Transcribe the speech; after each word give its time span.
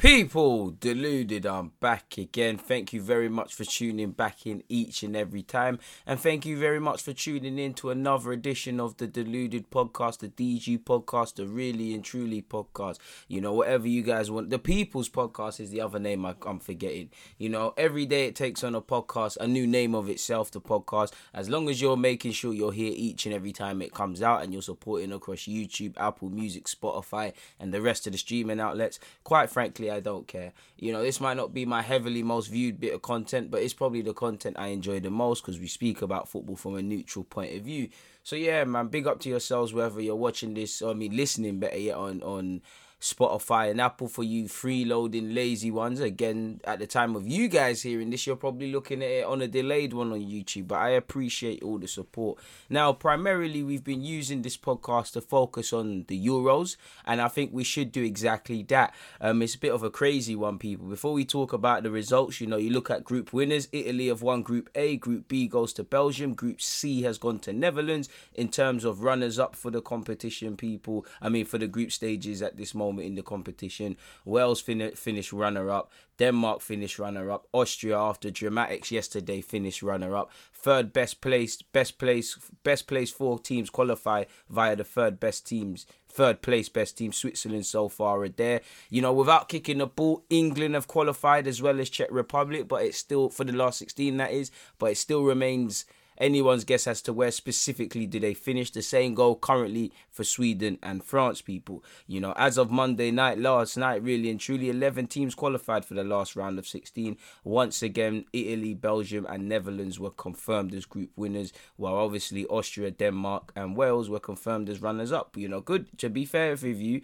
People 0.00 0.70
deluded, 0.80 1.44
I'm 1.44 1.72
back 1.78 2.16
again. 2.16 2.56
Thank 2.56 2.94
you 2.94 3.02
very 3.02 3.28
much 3.28 3.52
for 3.52 3.66
tuning 3.66 4.12
back 4.12 4.46
in 4.46 4.62
each 4.66 5.02
and 5.02 5.14
every 5.14 5.42
time. 5.42 5.78
And 6.06 6.18
thank 6.18 6.46
you 6.46 6.58
very 6.58 6.80
much 6.80 7.02
for 7.02 7.12
tuning 7.12 7.58
in 7.58 7.74
to 7.74 7.90
another 7.90 8.32
edition 8.32 8.80
of 8.80 8.96
the 8.96 9.06
Deluded 9.06 9.70
podcast, 9.70 10.20
the 10.20 10.28
DG 10.30 10.84
podcast, 10.84 11.34
the 11.34 11.46
Really 11.46 11.92
and 11.92 12.02
Truly 12.02 12.40
podcast. 12.40 12.96
You 13.28 13.42
know, 13.42 13.52
whatever 13.52 13.86
you 13.86 14.00
guys 14.00 14.30
want. 14.30 14.48
The 14.48 14.58
People's 14.58 15.10
podcast 15.10 15.60
is 15.60 15.68
the 15.68 15.82
other 15.82 15.98
name 15.98 16.24
I, 16.24 16.34
am 16.46 16.60
forgetting. 16.60 17.10
You 17.36 17.50
know, 17.50 17.74
every 17.76 18.06
day 18.06 18.24
it 18.24 18.34
takes 18.34 18.64
on 18.64 18.74
a 18.74 18.80
podcast, 18.80 19.36
a 19.36 19.46
new 19.46 19.66
name 19.66 19.94
of 19.94 20.08
itself, 20.08 20.50
the 20.50 20.62
podcast. 20.62 21.12
As 21.34 21.50
long 21.50 21.68
as 21.68 21.82
you're 21.82 21.98
making 21.98 22.32
sure 22.32 22.54
you're 22.54 22.72
here 22.72 22.94
each 22.96 23.26
and 23.26 23.34
every 23.34 23.52
time 23.52 23.82
it 23.82 23.92
comes 23.92 24.22
out 24.22 24.42
and 24.42 24.54
you're 24.54 24.62
supporting 24.62 25.12
across 25.12 25.40
YouTube, 25.40 25.92
Apple 25.98 26.30
Music, 26.30 26.64
Spotify, 26.64 27.34
and 27.58 27.74
the 27.74 27.82
rest 27.82 28.06
of 28.06 28.12
the 28.12 28.18
streaming 28.18 28.60
outlets, 28.60 28.98
quite 29.24 29.50
frankly, 29.50 29.89
I 29.90 30.00
don't 30.00 30.26
care. 30.26 30.52
You 30.76 30.92
know, 30.92 31.02
this 31.02 31.20
might 31.20 31.36
not 31.36 31.52
be 31.52 31.66
my 31.66 31.82
heavily 31.82 32.22
most 32.22 32.48
viewed 32.48 32.80
bit 32.80 32.94
of 32.94 33.02
content, 33.02 33.50
but 33.50 33.62
it's 33.62 33.74
probably 33.74 34.02
the 34.02 34.14
content 34.14 34.56
I 34.58 34.68
enjoy 34.68 35.00
the 35.00 35.10
most 35.10 35.42
because 35.42 35.58
we 35.58 35.66
speak 35.66 36.02
about 36.02 36.28
football 36.28 36.56
from 36.56 36.76
a 36.76 36.82
neutral 36.82 37.24
point 37.24 37.54
of 37.56 37.62
view. 37.62 37.88
So 38.22 38.36
yeah, 38.36 38.64
man, 38.64 38.88
big 38.88 39.06
up 39.06 39.20
to 39.20 39.28
yourselves 39.28 39.72
whether 39.72 40.00
you're 40.00 40.16
watching 40.16 40.54
this 40.54 40.82
or 40.82 40.90
I 40.90 40.94
mean 40.94 41.16
listening 41.16 41.58
better 41.58 41.78
yet 41.78 41.96
on 41.96 42.22
on 42.22 42.62
Spotify 43.00 43.70
and 43.70 43.80
Apple 43.80 44.08
for 44.08 44.22
you 44.22 44.44
freeloading 44.44 45.34
lazy 45.34 45.70
ones. 45.70 46.00
Again, 46.00 46.60
at 46.64 46.78
the 46.80 46.86
time 46.86 47.16
of 47.16 47.26
you 47.26 47.48
guys 47.48 47.82
hearing 47.82 48.10
this, 48.10 48.26
you're 48.26 48.36
probably 48.36 48.70
looking 48.70 49.02
at 49.02 49.08
it 49.08 49.24
on 49.24 49.40
a 49.40 49.48
delayed 49.48 49.94
one 49.94 50.12
on 50.12 50.20
YouTube, 50.20 50.68
but 50.68 50.76
I 50.76 50.90
appreciate 50.90 51.62
all 51.62 51.78
the 51.78 51.88
support. 51.88 52.38
Now, 52.68 52.92
primarily, 52.92 53.62
we've 53.62 53.82
been 53.82 54.02
using 54.02 54.42
this 54.42 54.58
podcast 54.58 55.12
to 55.12 55.22
focus 55.22 55.72
on 55.72 56.04
the 56.08 56.26
Euros, 56.26 56.76
and 57.06 57.22
I 57.22 57.28
think 57.28 57.52
we 57.54 57.64
should 57.64 57.90
do 57.90 58.04
exactly 58.04 58.62
that. 58.64 58.94
Um, 59.18 59.40
it's 59.40 59.54
a 59.54 59.58
bit 59.58 59.72
of 59.72 59.82
a 59.82 59.90
crazy 59.90 60.36
one, 60.36 60.58
people. 60.58 60.86
Before 60.86 61.14
we 61.14 61.24
talk 61.24 61.54
about 61.54 61.82
the 61.82 61.90
results, 61.90 62.38
you 62.38 62.46
know, 62.46 62.58
you 62.58 62.68
look 62.68 62.90
at 62.90 63.02
group 63.02 63.32
winners. 63.32 63.68
Italy 63.72 64.08
have 64.08 64.20
won 64.20 64.42
Group 64.42 64.68
A, 64.74 64.98
Group 64.98 65.26
B 65.26 65.48
goes 65.48 65.72
to 65.74 65.84
Belgium, 65.84 66.34
Group 66.34 66.60
C 66.60 67.00
has 67.02 67.16
gone 67.16 67.38
to 67.40 67.52
Netherlands. 67.54 68.10
In 68.34 68.48
terms 68.48 68.84
of 68.84 69.02
runners 69.02 69.38
up 69.38 69.56
for 69.56 69.70
the 69.70 69.80
competition, 69.80 70.58
people, 70.58 71.06
I 71.22 71.30
mean, 71.30 71.46
for 71.46 71.56
the 71.56 71.66
group 71.66 71.92
stages 71.92 72.42
at 72.42 72.58
this 72.58 72.74
moment 72.74 72.89
in 72.98 73.14
the 73.14 73.22
competition. 73.22 73.96
Wales 74.24 74.60
fin- 74.60 74.92
finished 74.92 75.32
runner 75.32 75.70
up. 75.70 75.90
Denmark 76.18 76.60
finished 76.60 76.98
runner 76.98 77.30
up. 77.30 77.46
Austria, 77.52 77.98
after 77.98 78.30
dramatics 78.30 78.90
yesterday, 78.90 79.40
finished 79.40 79.82
runner 79.82 80.16
up. 80.16 80.30
Third 80.52 80.92
best 80.92 81.20
placed, 81.20 81.70
best 81.72 81.98
place, 81.98 82.36
best 82.62 82.86
place 82.86 83.10
four 83.10 83.38
teams 83.38 83.70
qualify 83.70 84.24
via 84.48 84.76
the 84.76 84.84
third 84.84 85.18
best 85.18 85.46
teams. 85.46 85.86
Third 86.08 86.42
place 86.42 86.68
best 86.68 86.98
team, 86.98 87.12
Switzerland 87.12 87.64
so 87.64 87.88
far 87.88 88.20
are 88.22 88.28
there. 88.28 88.60
You 88.90 89.00
know, 89.00 89.12
without 89.12 89.48
kicking 89.48 89.78
the 89.78 89.86
ball, 89.86 90.24
England 90.28 90.74
have 90.74 90.88
qualified 90.88 91.46
as 91.46 91.62
well 91.62 91.80
as 91.80 91.88
Czech 91.88 92.08
Republic, 92.10 92.68
but 92.68 92.82
it's 92.82 92.98
still 92.98 93.30
for 93.30 93.44
the 93.44 93.52
last 93.52 93.78
16 93.78 94.16
that 94.18 94.32
is, 94.32 94.50
but 94.78 94.90
it 94.92 94.98
still 94.98 95.22
remains 95.22 95.86
anyone's 96.20 96.64
guess 96.64 96.86
as 96.86 97.02
to 97.02 97.12
where 97.12 97.30
specifically 97.30 98.06
do 98.06 98.20
they 98.20 98.34
finish. 98.34 98.70
The 98.70 98.82
same 98.82 99.14
goal 99.14 99.36
currently 99.36 99.92
for 100.10 100.22
Sweden 100.22 100.78
and 100.82 101.02
France, 101.02 101.42
people. 101.42 101.82
You 102.06 102.20
know, 102.20 102.34
as 102.36 102.58
of 102.58 102.70
Monday 102.70 103.10
night, 103.10 103.38
last 103.38 103.76
night, 103.76 104.02
really 104.02 104.30
and 104.30 104.38
truly, 104.38 104.70
11 104.70 105.08
teams 105.08 105.34
qualified 105.34 105.84
for 105.84 105.94
the 105.94 106.04
last 106.04 106.36
round 106.36 106.58
of 106.58 106.66
16. 106.66 107.16
Once 107.44 107.82
again, 107.82 108.24
Italy, 108.32 108.74
Belgium, 108.74 109.26
and 109.28 109.48
Netherlands 109.48 109.98
were 109.98 110.10
confirmed 110.10 110.74
as 110.74 110.84
group 110.84 111.10
winners, 111.16 111.52
while 111.76 111.94
obviously 111.94 112.46
Austria, 112.46 112.90
Denmark, 112.90 113.52
and 113.56 113.76
Wales 113.76 114.10
were 114.10 114.20
confirmed 114.20 114.68
as 114.68 114.82
runners 114.82 115.12
up. 115.12 115.36
You 115.36 115.48
know, 115.48 115.60
good 115.60 115.98
to 115.98 116.10
be 116.10 116.24
fair 116.24 116.50
with 116.52 116.64
you, 116.64 117.02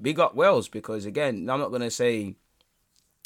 big 0.00 0.18
up 0.18 0.34
Wales 0.34 0.68
because 0.68 1.04
again, 1.04 1.48
I'm 1.50 1.60
not 1.60 1.70
going 1.70 1.82
to 1.82 1.90
say 1.90 2.36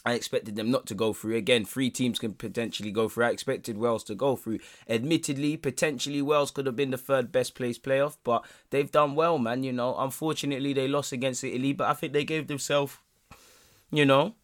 I 0.05 0.14
expected 0.14 0.56
them 0.56 0.70
not 0.70 0.86
to 0.86 0.95
go 0.95 1.12
through. 1.12 1.36
Again, 1.36 1.64
three 1.64 1.89
teams 1.89 2.19
can 2.19 2.34
potentially 2.34 2.91
go 2.91 3.08
through. 3.08 3.27
I 3.27 3.31
expected 3.31 3.78
Wales 3.78 4.03
to 4.05 4.14
go 4.14 4.34
through. 4.34 4.59
Admittedly, 4.89 5.56
potentially 5.56 6.20
Wales 6.20 6.50
could 6.50 6.66
have 6.66 6.77
been 6.77 6.91
the 6.91 6.99
third 6.99 7.31
best 7.31 7.54
placed 7.54 7.84
playoff, 7.84 8.16
but 8.25 8.44
they've 8.71 8.91
done 8.91 9.15
well, 9.15 9.38
man. 9.38 9.62
You 9.62 9.72
know, 9.72 9.97
unfortunately 9.97 10.72
they 10.72 10.88
lost 10.88 11.12
against 11.12 11.44
Italy, 11.44 11.72
but 11.72 11.88
I 11.88 11.94
think 11.94 12.12
they 12.12 12.25
gave 12.25 12.49
themselves, 12.49 12.99
you 13.93 14.04
know, 14.04 14.34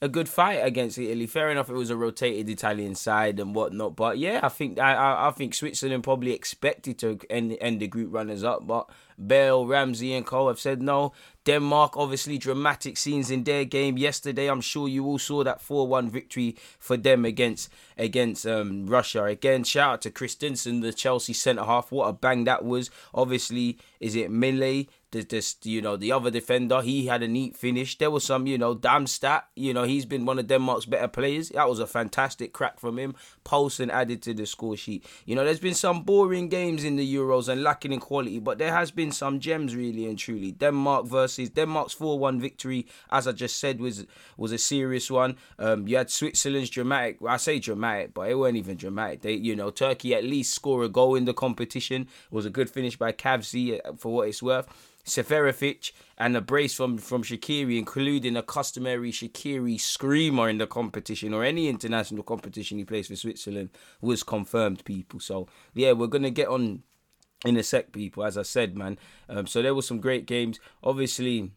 a 0.00 0.08
good 0.08 0.28
fight 0.28 0.64
against 0.64 0.96
Italy. 0.96 1.26
Fair 1.26 1.50
enough, 1.50 1.68
it 1.68 1.74
was 1.74 1.90
a 1.90 1.96
rotated 1.96 2.48
Italian 2.48 2.94
side 2.94 3.40
and 3.40 3.54
whatnot, 3.54 3.96
but 3.96 4.16
yeah, 4.18 4.40
I 4.42 4.48
think 4.48 4.78
I 4.78 4.94
I, 4.94 5.28
I 5.28 5.30
think 5.32 5.54
Switzerland 5.54 6.04
probably 6.04 6.32
expected 6.32 6.98
to 7.00 7.18
end 7.28 7.56
end 7.60 7.80
the 7.80 7.88
group 7.88 8.12
runners 8.12 8.44
up, 8.44 8.66
but 8.66 8.88
Bale, 9.26 9.66
Ramsey, 9.66 10.14
and 10.14 10.26
Co 10.26 10.48
have 10.48 10.60
said 10.60 10.82
no. 10.82 11.12
Denmark, 11.44 11.96
obviously, 11.96 12.36
dramatic 12.36 12.96
scenes 12.96 13.30
in 13.30 13.44
their 13.44 13.64
game 13.64 13.96
yesterday. 13.96 14.48
I'm 14.48 14.60
sure 14.60 14.88
you 14.88 15.06
all 15.06 15.18
saw 15.18 15.42
that 15.42 15.62
4-1 15.62 16.10
victory 16.10 16.56
for 16.78 16.96
them 16.96 17.24
against 17.24 17.70
against 17.96 18.46
um, 18.46 18.86
Russia. 18.86 19.24
Again, 19.24 19.64
shout 19.64 19.92
out 19.94 20.02
to 20.02 20.10
Christensen, 20.10 20.80
the 20.80 20.92
Chelsea 20.92 21.32
centre 21.32 21.64
half. 21.64 21.90
What 21.90 22.08
a 22.08 22.12
bang 22.12 22.44
that 22.44 22.64
was. 22.64 22.90
Obviously, 23.14 23.78
is 24.00 24.14
it 24.14 24.30
Mignolet? 24.30 24.88
This, 25.12 25.24
this, 25.24 25.56
you 25.64 25.82
know, 25.82 25.96
the 25.96 26.12
other 26.12 26.30
defender, 26.30 26.82
he 26.82 27.06
had 27.06 27.24
a 27.24 27.26
neat 27.26 27.56
finish. 27.56 27.98
There 27.98 28.12
was 28.12 28.22
some, 28.22 28.46
you 28.46 28.56
know, 28.56 28.76
Damsgaard, 28.76 29.42
you 29.56 29.74
know, 29.74 29.82
he's 29.82 30.06
been 30.06 30.24
one 30.24 30.38
of 30.38 30.46
Denmark's 30.46 30.84
better 30.84 31.08
players. 31.08 31.48
That 31.48 31.68
was 31.68 31.80
a 31.80 31.86
fantastic 31.88 32.52
crack 32.52 32.78
from 32.78 32.96
him. 32.96 33.16
Poulsen 33.44 33.90
added 33.90 34.22
to 34.22 34.34
the 34.34 34.46
score 34.46 34.76
sheet. 34.76 35.04
You 35.26 35.34
know, 35.34 35.44
there's 35.44 35.58
been 35.58 35.74
some 35.74 36.04
boring 36.04 36.48
games 36.48 36.84
in 36.84 36.94
the 36.94 37.14
Euros 37.14 37.48
and 37.48 37.64
lacking 37.64 37.92
in 37.92 37.98
quality, 37.98 38.38
but 38.38 38.58
there 38.58 38.72
has 38.72 38.92
been 38.92 39.09
some 39.12 39.40
gems 39.40 39.74
really 39.74 40.06
and 40.06 40.18
truly. 40.18 40.52
Denmark 40.52 41.06
versus 41.06 41.50
Denmark's 41.50 41.94
4-1 41.94 42.40
victory, 42.40 42.86
as 43.10 43.26
I 43.26 43.32
just 43.32 43.58
said, 43.58 43.80
was 43.80 44.06
was 44.36 44.52
a 44.52 44.58
serious 44.58 45.10
one. 45.10 45.36
Um, 45.58 45.86
you 45.86 45.96
had 45.96 46.10
Switzerland's 46.10 46.70
dramatic. 46.70 47.20
Well, 47.20 47.34
I 47.34 47.36
say 47.36 47.58
dramatic, 47.58 48.14
but 48.14 48.30
it 48.30 48.38
weren't 48.38 48.56
even 48.56 48.76
dramatic. 48.76 49.22
They, 49.22 49.34
you 49.34 49.56
know, 49.56 49.70
Turkey 49.70 50.14
at 50.14 50.24
least 50.24 50.54
score 50.54 50.82
a 50.84 50.88
goal 50.88 51.14
in 51.14 51.24
the 51.24 51.34
competition. 51.34 52.02
It 52.02 52.34
was 52.34 52.46
a 52.46 52.50
good 52.50 52.70
finish 52.70 52.96
by 52.96 53.12
Kahveci 53.12 53.80
uh, 53.84 53.92
for 53.94 54.12
what 54.12 54.28
it's 54.28 54.42
worth. 54.42 54.68
Seferovic 55.04 55.92
and 56.18 56.36
a 56.36 56.40
brace 56.40 56.74
from, 56.74 56.98
from 56.98 57.22
Shaqiri, 57.22 57.78
including 57.78 58.36
a 58.36 58.42
customary 58.42 59.10
Shaqiri 59.10 59.80
screamer 59.80 60.48
in 60.48 60.58
the 60.58 60.66
competition 60.66 61.32
or 61.32 61.42
any 61.42 61.68
international 61.68 62.22
competition 62.22 62.78
he 62.78 62.84
plays 62.84 63.08
for 63.08 63.16
Switzerland, 63.16 63.70
was 64.00 64.22
confirmed, 64.22 64.84
people. 64.84 65.20
So, 65.20 65.48
yeah, 65.74 65.92
we're 65.92 66.06
going 66.06 66.22
to 66.22 66.30
get 66.30 66.48
on 66.48 66.82
in 67.44 67.56
a 67.56 67.62
sec, 67.62 67.92
people. 67.92 68.24
As 68.24 68.36
I 68.36 68.42
said, 68.42 68.76
man. 68.76 68.98
Um, 69.28 69.46
so 69.46 69.62
there 69.62 69.74
were 69.74 69.82
some 69.82 70.00
great 70.00 70.26
games. 70.26 70.60
Obviously, 70.82 71.50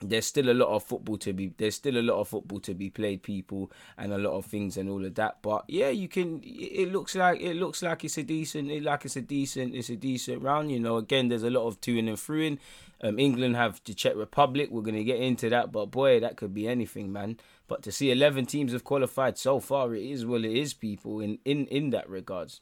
there's 0.00 0.26
still 0.26 0.50
a 0.50 0.54
lot 0.54 0.68
of 0.68 0.84
football 0.84 1.16
to 1.18 1.32
be 1.32 1.52
there's 1.56 1.74
still 1.74 1.96
a 1.96 2.02
lot 2.02 2.20
of 2.20 2.28
football 2.28 2.60
to 2.60 2.74
be 2.74 2.88
played 2.88 3.22
people 3.22 3.70
and 3.96 4.12
a 4.12 4.18
lot 4.18 4.32
of 4.32 4.44
things 4.46 4.76
and 4.76 4.88
all 4.88 5.04
of 5.04 5.14
that 5.16 5.38
but 5.42 5.64
yeah 5.68 5.88
you 5.88 6.08
can 6.08 6.40
it 6.44 6.92
looks 6.92 7.16
like 7.16 7.40
it 7.40 7.54
looks 7.54 7.82
like 7.82 8.04
it's 8.04 8.18
a 8.18 8.22
decent 8.22 8.70
it 8.70 8.82
like 8.82 9.04
it's 9.04 9.16
a 9.16 9.20
decent 9.20 9.74
it's 9.74 9.90
a 9.90 9.96
decent 9.96 10.40
round 10.42 10.70
you 10.70 10.78
know 10.78 10.96
again 10.96 11.28
there's 11.28 11.42
a 11.42 11.50
lot 11.50 11.66
of 11.66 11.80
to 11.80 11.98
and 11.98 12.08
in 12.08 12.58
um, 13.02 13.18
england 13.18 13.56
have 13.56 13.80
the 13.84 13.94
czech 13.94 14.14
republic 14.14 14.68
we're 14.70 14.82
going 14.82 14.94
to 14.94 15.04
get 15.04 15.20
into 15.20 15.48
that 15.48 15.72
but 15.72 15.86
boy 15.86 16.20
that 16.20 16.36
could 16.36 16.54
be 16.54 16.68
anything 16.68 17.12
man 17.12 17.36
but 17.66 17.82
to 17.82 17.90
see 17.90 18.10
11 18.10 18.46
teams 18.46 18.72
have 18.72 18.84
qualified 18.84 19.36
so 19.36 19.58
far 19.58 19.94
it 19.94 20.04
is 20.04 20.24
well 20.24 20.44
it 20.44 20.56
is 20.56 20.74
people 20.74 21.20
in 21.20 21.38
in 21.44 21.66
in 21.66 21.90
that 21.90 22.08
regards 22.08 22.60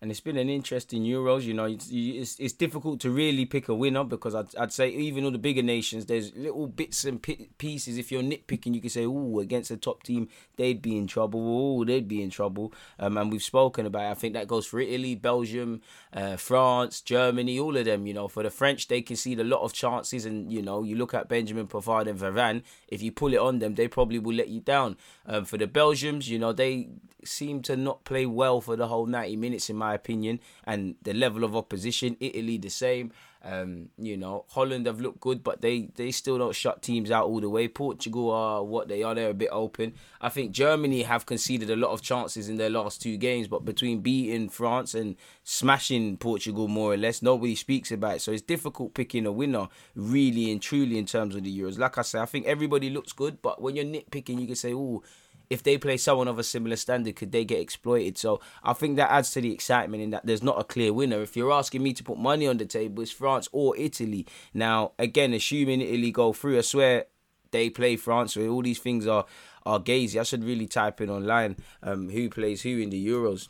and 0.00 0.10
it's 0.10 0.20
been 0.20 0.36
an 0.36 0.48
interesting 0.48 1.02
Euros. 1.02 1.42
You 1.42 1.54
know, 1.54 1.64
it's, 1.64 1.88
it's, 1.90 2.38
it's 2.38 2.52
difficult 2.52 3.00
to 3.00 3.10
really 3.10 3.44
pick 3.46 3.68
a 3.68 3.74
winner 3.74 4.04
because 4.04 4.34
I'd, 4.34 4.54
I'd 4.56 4.72
say 4.72 4.90
even 4.90 5.24
all 5.24 5.32
the 5.32 5.38
bigger 5.38 5.62
nations, 5.62 6.06
there's 6.06 6.34
little 6.36 6.68
bits 6.68 7.04
and 7.04 7.20
pieces. 7.58 7.98
If 7.98 8.12
you're 8.12 8.22
nitpicking, 8.22 8.74
you 8.74 8.80
can 8.80 8.90
say, 8.90 9.06
"Oh, 9.06 9.40
against 9.40 9.70
a 9.70 9.76
top 9.76 10.04
team, 10.04 10.28
they'd 10.56 10.80
be 10.80 10.96
in 10.96 11.08
trouble. 11.08 11.40
Oh, 11.42 11.84
they'd 11.84 12.06
be 12.06 12.22
in 12.22 12.30
trouble." 12.30 12.72
Um, 12.98 13.16
and 13.18 13.32
we've 13.32 13.42
spoken 13.42 13.86
about. 13.86 14.04
It. 14.04 14.10
I 14.10 14.14
think 14.14 14.34
that 14.34 14.46
goes 14.46 14.66
for 14.66 14.78
Italy, 14.78 15.16
Belgium, 15.16 15.80
uh, 16.12 16.36
France, 16.36 17.00
Germany, 17.00 17.58
all 17.58 17.76
of 17.76 17.84
them. 17.84 18.06
You 18.06 18.14
know, 18.14 18.28
for 18.28 18.44
the 18.44 18.50
French, 18.50 18.86
they 18.86 19.02
concede 19.02 19.40
a 19.40 19.44
lot 19.44 19.62
of 19.62 19.72
chances, 19.72 20.24
and 20.24 20.52
you 20.52 20.62
know, 20.62 20.84
you 20.84 20.94
look 20.94 21.12
at 21.12 21.28
Benjamin 21.28 21.66
Pavard 21.66 22.06
and 22.06 22.18
Varane. 22.18 22.62
If 22.86 23.02
you 23.02 23.10
pull 23.10 23.34
it 23.34 23.40
on 23.40 23.58
them, 23.58 23.74
they 23.74 23.88
probably 23.88 24.20
will 24.20 24.36
let 24.36 24.48
you 24.48 24.60
down. 24.60 24.96
Um, 25.26 25.44
for 25.44 25.58
the 25.58 25.66
Belgians, 25.66 26.28
you 26.28 26.38
know, 26.38 26.52
they 26.52 26.88
seem 27.24 27.62
to 27.62 27.76
not 27.76 28.04
play 28.04 28.26
well 28.26 28.60
for 28.60 28.76
the 28.76 28.86
whole 28.86 29.06
90 29.06 29.36
minutes, 29.36 29.68
in 29.70 29.76
my 29.76 29.87
opinion. 29.94 30.40
And 30.64 30.96
the 31.02 31.14
level 31.14 31.44
of 31.44 31.56
opposition, 31.56 32.16
Italy 32.20 32.58
the 32.58 32.70
same. 32.70 33.12
Um, 33.44 33.90
you 33.96 34.16
know, 34.16 34.46
Holland 34.48 34.86
have 34.86 35.00
looked 35.00 35.20
good, 35.20 35.44
but 35.44 35.60
they 35.60 35.90
they 35.94 36.10
still 36.10 36.38
don't 36.38 36.54
shut 36.54 36.82
teams 36.82 37.10
out 37.10 37.26
all 37.26 37.40
the 37.40 37.48
way. 37.48 37.68
Portugal 37.68 38.30
are 38.32 38.64
what 38.64 38.88
they 38.88 39.04
are; 39.04 39.14
they're 39.14 39.30
a 39.30 39.34
bit 39.34 39.50
open. 39.52 39.94
I 40.20 40.28
think 40.28 40.50
Germany 40.50 41.02
have 41.04 41.24
conceded 41.24 41.70
a 41.70 41.76
lot 41.76 41.92
of 41.92 42.02
chances 42.02 42.48
in 42.48 42.56
their 42.56 42.68
last 42.68 43.00
two 43.00 43.16
games, 43.16 43.46
but 43.46 43.64
between 43.64 44.00
beating 44.00 44.48
France 44.48 44.92
and 44.92 45.14
smashing 45.44 46.16
Portugal 46.16 46.66
more 46.66 46.92
or 46.94 46.96
less, 46.96 47.22
nobody 47.22 47.54
speaks 47.54 47.92
about 47.92 48.16
it. 48.16 48.22
So 48.22 48.32
it's 48.32 48.42
difficult 48.42 48.94
picking 48.94 49.24
a 49.24 49.32
winner, 49.32 49.68
really 49.94 50.50
and 50.50 50.60
truly, 50.60 50.98
in 50.98 51.06
terms 51.06 51.36
of 51.36 51.44
the 51.44 51.60
Euros. 51.60 51.78
Like 51.78 51.96
I 51.96 52.02
say, 52.02 52.18
I 52.18 52.26
think 52.26 52.46
everybody 52.46 52.90
looks 52.90 53.12
good, 53.12 53.40
but 53.40 53.62
when 53.62 53.76
you're 53.76 53.84
nitpicking, 53.84 54.40
you 54.40 54.46
can 54.46 54.56
say, 54.56 54.74
"Oh." 54.74 55.04
If 55.50 55.62
they 55.62 55.78
play 55.78 55.96
someone 55.96 56.28
of 56.28 56.38
a 56.38 56.44
similar 56.44 56.76
standard, 56.76 57.16
could 57.16 57.32
they 57.32 57.44
get 57.44 57.60
exploited? 57.60 58.18
So 58.18 58.40
I 58.62 58.72
think 58.72 58.96
that 58.96 59.10
adds 59.10 59.30
to 59.32 59.40
the 59.40 59.52
excitement 59.52 60.02
in 60.02 60.10
that 60.10 60.26
there's 60.26 60.42
not 60.42 60.60
a 60.60 60.64
clear 60.64 60.92
winner. 60.92 61.22
If 61.22 61.36
you're 61.36 61.52
asking 61.52 61.82
me 61.82 61.92
to 61.94 62.04
put 62.04 62.18
money 62.18 62.46
on 62.46 62.58
the 62.58 62.66
table, 62.66 63.02
it's 63.02 63.12
France 63.12 63.48
or 63.52 63.76
Italy. 63.76 64.26
Now, 64.52 64.92
again, 64.98 65.32
assuming 65.32 65.80
Italy 65.80 66.10
go 66.10 66.32
through, 66.32 66.58
I 66.58 66.62
swear 66.62 67.06
they 67.50 67.70
play 67.70 67.96
France, 67.96 68.34
so 68.34 68.46
all 68.48 68.62
these 68.62 68.78
things 68.78 69.06
are 69.06 69.24
are 69.64 69.80
gazy. 69.80 70.18
I 70.18 70.22
should 70.22 70.44
really 70.44 70.66
type 70.66 71.00
in 71.00 71.10
online 71.10 71.56
um, 71.82 72.08
who 72.08 72.30
plays 72.30 72.62
who 72.62 72.78
in 72.78 72.90
the 72.90 73.06
Euros 73.06 73.48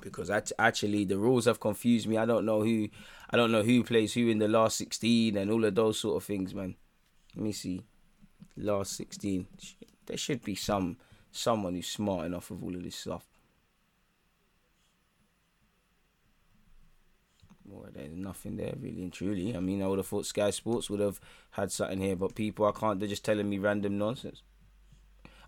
because 0.00 0.30
actually 0.58 1.04
the 1.04 1.16
rules 1.16 1.44
have 1.44 1.60
confused 1.60 2.08
me. 2.08 2.18
I 2.18 2.26
don't 2.26 2.44
know 2.44 2.62
who 2.62 2.88
I 3.30 3.36
don't 3.36 3.52
know 3.52 3.62
who 3.62 3.82
plays 3.82 4.12
who 4.12 4.28
in 4.28 4.38
the 4.38 4.48
last 4.48 4.76
16 4.76 5.36
and 5.36 5.50
all 5.50 5.64
of 5.64 5.74
those 5.74 5.98
sort 5.98 6.16
of 6.16 6.24
things, 6.24 6.54
man. 6.54 6.74
Let 7.34 7.44
me 7.44 7.52
see. 7.52 7.82
Last 8.56 8.96
16. 8.96 9.46
There 10.06 10.16
should 10.16 10.42
be 10.42 10.54
some 10.54 10.96
someone 11.30 11.74
who's 11.74 11.88
smart 11.88 12.26
enough 12.26 12.50
of 12.50 12.62
all 12.62 12.74
of 12.74 12.82
this 12.82 12.96
stuff. 12.96 13.26
Well, 17.64 17.88
there's 17.92 18.14
nothing 18.14 18.56
there 18.56 18.74
really 18.78 19.02
and 19.02 19.12
truly. 19.12 19.56
I 19.56 19.60
mean, 19.60 19.82
I 19.82 19.86
would 19.86 19.98
have 19.98 20.06
thought 20.06 20.26
Sky 20.26 20.50
Sports 20.50 20.90
would 20.90 21.00
have 21.00 21.20
had 21.52 21.72
something 21.72 22.00
here, 22.00 22.16
but 22.16 22.34
people, 22.34 22.66
I 22.66 22.72
can't. 22.72 22.98
They're 22.98 23.08
just 23.08 23.24
telling 23.24 23.48
me 23.48 23.58
random 23.58 23.96
nonsense. 23.96 24.42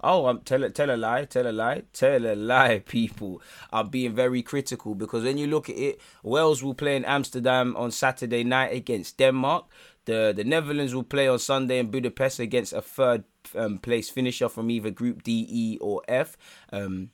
Oh, 0.02 0.26
I'm 0.26 0.40
tell 0.40 0.68
tell 0.70 0.90
a 0.90 0.96
lie, 0.96 1.24
tell 1.24 1.46
a 1.46 1.52
lie, 1.52 1.82
tell 1.92 2.26
a 2.26 2.34
lie, 2.34 2.78
people. 2.86 3.40
I'm 3.72 3.88
being 3.88 4.14
very 4.14 4.42
critical 4.42 4.94
because 4.94 5.24
when 5.24 5.38
you 5.38 5.46
look 5.46 5.70
at 5.70 5.78
it, 5.78 6.00
Wales 6.22 6.62
will 6.62 6.74
play 6.74 6.96
in 6.96 7.04
Amsterdam 7.04 7.74
on 7.76 7.90
Saturday 7.90 8.44
night 8.44 8.74
against 8.74 9.16
Denmark. 9.16 9.66
The 10.04 10.34
the 10.36 10.44
Netherlands 10.44 10.94
will 10.94 11.04
play 11.04 11.26
on 11.26 11.38
Sunday 11.38 11.78
in 11.78 11.90
Budapest 11.90 12.38
against 12.38 12.74
a 12.74 12.82
third 12.82 13.24
um, 13.54 13.78
place 13.78 14.10
finisher 14.10 14.48
from 14.48 14.70
either 14.70 14.90
Group 14.90 15.22
D, 15.22 15.46
E, 15.48 15.78
or 15.80 16.02
F. 16.08 16.36
Um, 16.72 17.10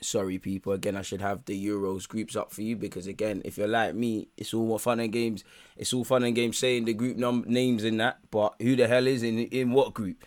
sorry 0.00 0.38
people. 0.38 0.72
Again 0.72 0.96
i 0.96 1.02
should 1.02 1.20
have 1.20 1.44
the 1.44 1.66
euros 1.66 2.08
groups 2.08 2.36
up 2.36 2.52
for 2.52 2.62
you 2.62 2.76
because 2.76 3.06
again 3.06 3.40
if 3.44 3.56
you're 3.56 3.68
like 3.68 3.94
me 3.94 4.28
it's 4.36 4.52
all 4.54 4.78
fun 4.78 5.00
and 5.00 5.12
games. 5.12 5.44
It's 5.76 5.92
all 5.92 6.04
fun 6.04 6.24
and 6.24 6.34
games 6.34 6.58
saying 6.58 6.84
the 6.84 6.94
group 6.94 7.16
num- 7.16 7.44
names 7.46 7.84
in 7.84 7.98
that 7.98 8.18
but 8.30 8.54
who 8.60 8.76
the 8.76 8.88
hell 8.88 9.06
is 9.06 9.22
in 9.22 9.38
in 9.38 9.72
what 9.72 9.94
group 9.94 10.24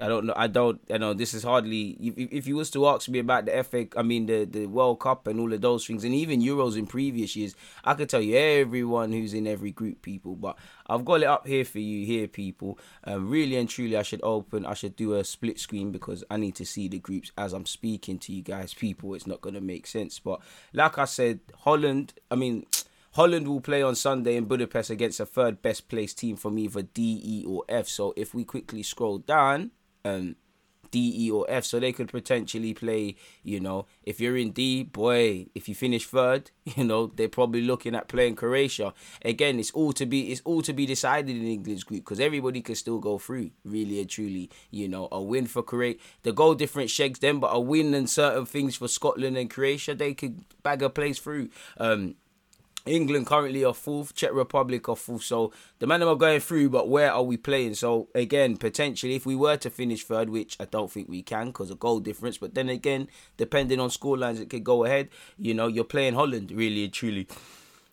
I 0.00 0.08
don't 0.08 0.26
know. 0.26 0.34
I 0.36 0.46
don't. 0.46 0.80
You 0.88 0.98
know. 0.98 1.12
This 1.14 1.34
is 1.34 1.42
hardly. 1.42 1.96
If, 2.00 2.32
if 2.32 2.46
you 2.46 2.56
was 2.56 2.70
to 2.70 2.86
ask 2.86 3.08
me 3.08 3.18
about 3.18 3.46
the 3.46 3.64
FA, 3.64 3.86
I 3.96 4.02
mean 4.02 4.26
the 4.26 4.44
the 4.44 4.66
World 4.66 5.00
Cup 5.00 5.26
and 5.26 5.40
all 5.40 5.52
of 5.52 5.60
those 5.60 5.86
things, 5.86 6.04
and 6.04 6.14
even 6.14 6.40
Euros 6.40 6.76
in 6.76 6.86
previous 6.86 7.34
years, 7.34 7.54
I 7.84 7.94
could 7.94 8.08
tell 8.08 8.20
you 8.20 8.36
everyone 8.36 9.12
who's 9.12 9.34
in 9.34 9.46
every 9.46 9.72
group, 9.72 10.02
people. 10.02 10.36
But 10.36 10.56
I've 10.86 11.04
got 11.04 11.22
it 11.22 11.26
up 11.26 11.46
here 11.46 11.64
for 11.64 11.80
you, 11.80 12.06
here, 12.06 12.28
people. 12.28 12.78
Um, 13.04 13.28
really 13.28 13.56
and 13.56 13.68
truly, 13.68 13.96
I 13.96 14.02
should 14.02 14.22
open. 14.22 14.66
I 14.66 14.74
should 14.74 14.94
do 14.94 15.14
a 15.14 15.24
split 15.24 15.58
screen 15.58 15.90
because 15.90 16.22
I 16.30 16.36
need 16.36 16.54
to 16.56 16.66
see 16.66 16.88
the 16.88 16.98
groups 16.98 17.32
as 17.36 17.52
I'm 17.52 17.66
speaking 17.66 18.18
to 18.20 18.32
you 18.32 18.42
guys, 18.42 18.74
people. 18.74 19.14
It's 19.14 19.26
not 19.26 19.40
gonna 19.40 19.60
make 19.60 19.86
sense. 19.86 20.18
But 20.20 20.40
like 20.72 20.98
I 20.98 21.06
said, 21.06 21.40
Holland. 21.60 22.14
I 22.30 22.36
mean. 22.36 22.66
Holland 23.12 23.48
will 23.48 23.62
play 23.62 23.82
on 23.82 23.96
Sunday 23.96 24.36
in 24.36 24.44
Budapest 24.44 24.90
against 24.90 25.18
a 25.18 25.26
third 25.26 25.60
best 25.60 25.88
placed 25.88 26.18
team 26.18 26.36
from 26.36 26.56
either 26.58 26.82
D, 26.82 27.20
E, 27.24 27.44
or 27.48 27.64
F. 27.68 27.88
So 27.88 28.12
if 28.16 28.32
we 28.32 28.44
quickly 28.44 28.82
scroll 28.84 29.18
down, 29.18 29.72
um, 30.08 30.36
D, 30.90 31.26
E, 31.26 31.30
or 31.30 31.46
F. 31.48 31.64
So 31.64 31.78
they 31.78 31.92
could 31.92 32.08
potentially 32.08 32.74
play, 32.74 33.16
you 33.42 33.60
know, 33.60 33.86
if 34.02 34.20
you're 34.20 34.36
in 34.36 34.52
D, 34.52 34.84
boy, 34.84 35.46
if 35.54 35.68
you 35.68 35.74
finish 35.74 36.06
third, 36.06 36.50
you 36.76 36.84
know, 36.84 37.08
they're 37.08 37.28
probably 37.28 37.62
looking 37.62 37.94
at 37.94 38.08
playing 38.08 38.36
Croatia. 38.36 38.94
Again, 39.24 39.58
it's 39.58 39.70
all 39.72 39.92
to 39.94 40.06
be 40.06 40.32
it's 40.32 40.42
all 40.44 40.62
to 40.62 40.72
be 40.72 40.86
decided 40.86 41.36
in 41.36 41.46
England's 41.46 41.84
group 41.84 42.00
because 42.00 42.20
everybody 42.20 42.60
can 42.60 42.74
still 42.74 42.98
go 42.98 43.18
through, 43.18 43.50
really 43.64 44.00
and 44.00 44.08
truly. 44.08 44.50
You 44.70 44.88
know, 44.88 45.08
a 45.12 45.20
win 45.20 45.46
for 45.46 45.62
Croatia, 45.62 46.00
the 46.22 46.32
goal 46.32 46.54
difference 46.54 46.90
shakes 46.90 47.18
them, 47.18 47.40
but 47.40 47.48
a 47.48 47.60
win 47.60 47.94
and 47.94 48.08
certain 48.08 48.46
things 48.46 48.76
for 48.76 48.88
Scotland 48.88 49.36
and 49.36 49.50
Croatia, 49.50 49.94
they 49.94 50.14
could 50.14 50.44
bag 50.62 50.82
a 50.82 50.90
place 50.90 51.18
through. 51.18 51.50
Um, 51.78 52.14
England 52.86 53.26
currently 53.26 53.64
are 53.64 53.74
fourth, 53.74 54.14
Czech 54.14 54.32
Republic 54.32 54.88
are 54.88 54.96
fourth. 54.96 55.22
So 55.22 55.52
the 55.78 55.86
man 55.86 56.02
are 56.02 56.14
going 56.14 56.40
through, 56.40 56.70
but 56.70 56.88
where 56.88 57.12
are 57.12 57.22
we 57.22 57.36
playing? 57.36 57.74
So 57.74 58.08
again, 58.14 58.56
potentially, 58.56 59.14
if 59.14 59.26
we 59.26 59.36
were 59.36 59.56
to 59.58 59.70
finish 59.70 60.04
third, 60.04 60.30
which 60.30 60.56
I 60.60 60.64
don't 60.64 60.90
think 60.90 61.08
we 61.08 61.22
can 61.22 61.48
because 61.48 61.70
of 61.70 61.78
goal 61.78 62.00
difference, 62.00 62.38
but 62.38 62.54
then 62.54 62.68
again, 62.68 63.08
depending 63.36 63.80
on 63.80 63.90
score 63.90 64.16
lines, 64.16 64.40
it 64.40 64.50
could 64.50 64.64
go 64.64 64.84
ahead. 64.84 65.08
You 65.38 65.54
know, 65.54 65.66
you're 65.66 65.84
playing 65.84 66.14
Holland, 66.14 66.50
really 66.50 66.84
and 66.84 66.92
truly. 66.92 67.28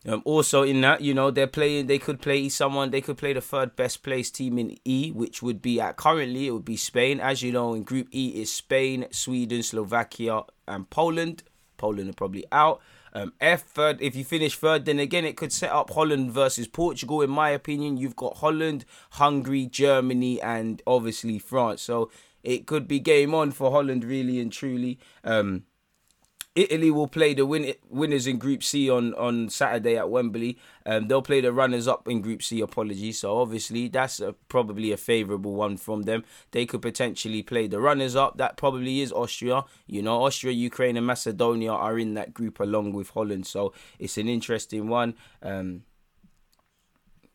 Um, 0.07 0.21
also 0.23 0.61
in 0.61 0.81
that, 0.81 1.01
you 1.01 1.15
know, 1.15 1.31
they're 1.31 1.47
playing. 1.47 1.87
They 1.87 1.97
could 1.97 2.21
play 2.21 2.47
someone. 2.49 2.91
They 2.91 3.01
could 3.01 3.17
play 3.17 3.33
the 3.33 3.41
third 3.41 3.75
best 3.75 4.03
placed 4.03 4.35
team 4.35 4.59
in 4.59 4.77
E, 4.85 5.11
which 5.11 5.41
would 5.41 5.61
be 5.61 5.81
at 5.81 5.97
currently 5.97 6.47
it 6.47 6.51
would 6.51 6.65
be 6.65 6.77
Spain. 6.77 7.19
As 7.19 7.41
you 7.41 7.51
know, 7.51 7.73
in 7.73 7.83
Group 7.83 8.09
E 8.11 8.39
is 8.41 8.51
Spain, 8.51 9.07
Sweden, 9.11 9.63
Slovakia, 9.63 10.43
and 10.67 10.89
Poland. 10.89 11.43
Poland 11.77 12.09
are 12.09 12.13
probably 12.13 12.45
out. 12.51 12.81
Um, 13.15 13.31
F 13.39 13.63
third. 13.63 14.01
If 14.01 14.15
you 14.15 14.25
finish 14.25 14.57
third, 14.57 14.83
then 14.83 14.99
again 14.99 15.23
it 15.23 15.37
could 15.37 15.53
set 15.53 15.71
up 15.71 15.89
Holland 15.91 16.31
versus 16.31 16.67
Portugal. 16.67 17.21
In 17.21 17.29
my 17.29 17.49
opinion, 17.49 17.95
you've 17.95 18.17
got 18.17 18.37
Holland, 18.37 18.83
Hungary, 19.11 19.67
Germany, 19.67 20.41
and 20.41 20.81
obviously 20.85 21.39
France. 21.39 21.81
So 21.81 22.11
it 22.43 22.67
could 22.67 22.89
be 22.89 22.99
game 22.99 23.33
on 23.33 23.51
for 23.51 23.71
Holland, 23.71 24.03
really 24.03 24.39
and 24.41 24.51
truly. 24.51 24.99
Um, 25.23 25.63
Italy 26.55 26.89
will 26.89 27.07
play 27.07 27.33
the 27.33 27.45
win- 27.45 27.75
winners 27.89 28.27
in 28.27 28.37
Group 28.37 28.63
C 28.63 28.89
on, 28.89 29.13
on 29.15 29.49
Saturday 29.49 29.97
at 29.97 30.09
Wembley. 30.09 30.57
Um, 30.85 31.07
they'll 31.07 31.21
play 31.21 31.41
the 31.41 31.51
runners 31.51 31.87
up 31.87 32.07
in 32.07 32.21
Group 32.21 32.41
C. 32.41 32.61
Apologies. 32.61 33.19
So 33.19 33.37
obviously 33.37 33.89
that's 33.89 34.21
a, 34.21 34.33
probably 34.47 34.93
a 34.93 34.97
favourable 34.97 35.53
one 35.53 35.75
from 35.75 36.03
them. 36.03 36.23
They 36.51 36.65
could 36.65 36.81
potentially 36.81 37.43
play 37.43 37.67
the 37.67 37.81
runners 37.81 38.15
up. 38.15 38.37
That 38.37 38.55
probably 38.55 39.01
is 39.01 39.11
Austria. 39.11 39.65
You 39.85 40.01
know, 40.01 40.23
Austria, 40.23 40.53
Ukraine, 40.53 40.95
and 40.95 41.05
Macedonia 41.05 41.73
are 41.73 41.99
in 41.99 42.13
that 42.13 42.33
group 42.33 42.59
along 42.61 42.93
with 42.93 43.09
Holland. 43.09 43.45
So 43.45 43.73
it's 43.99 44.17
an 44.17 44.29
interesting 44.29 44.87
one. 44.87 45.15
Um, 45.43 45.83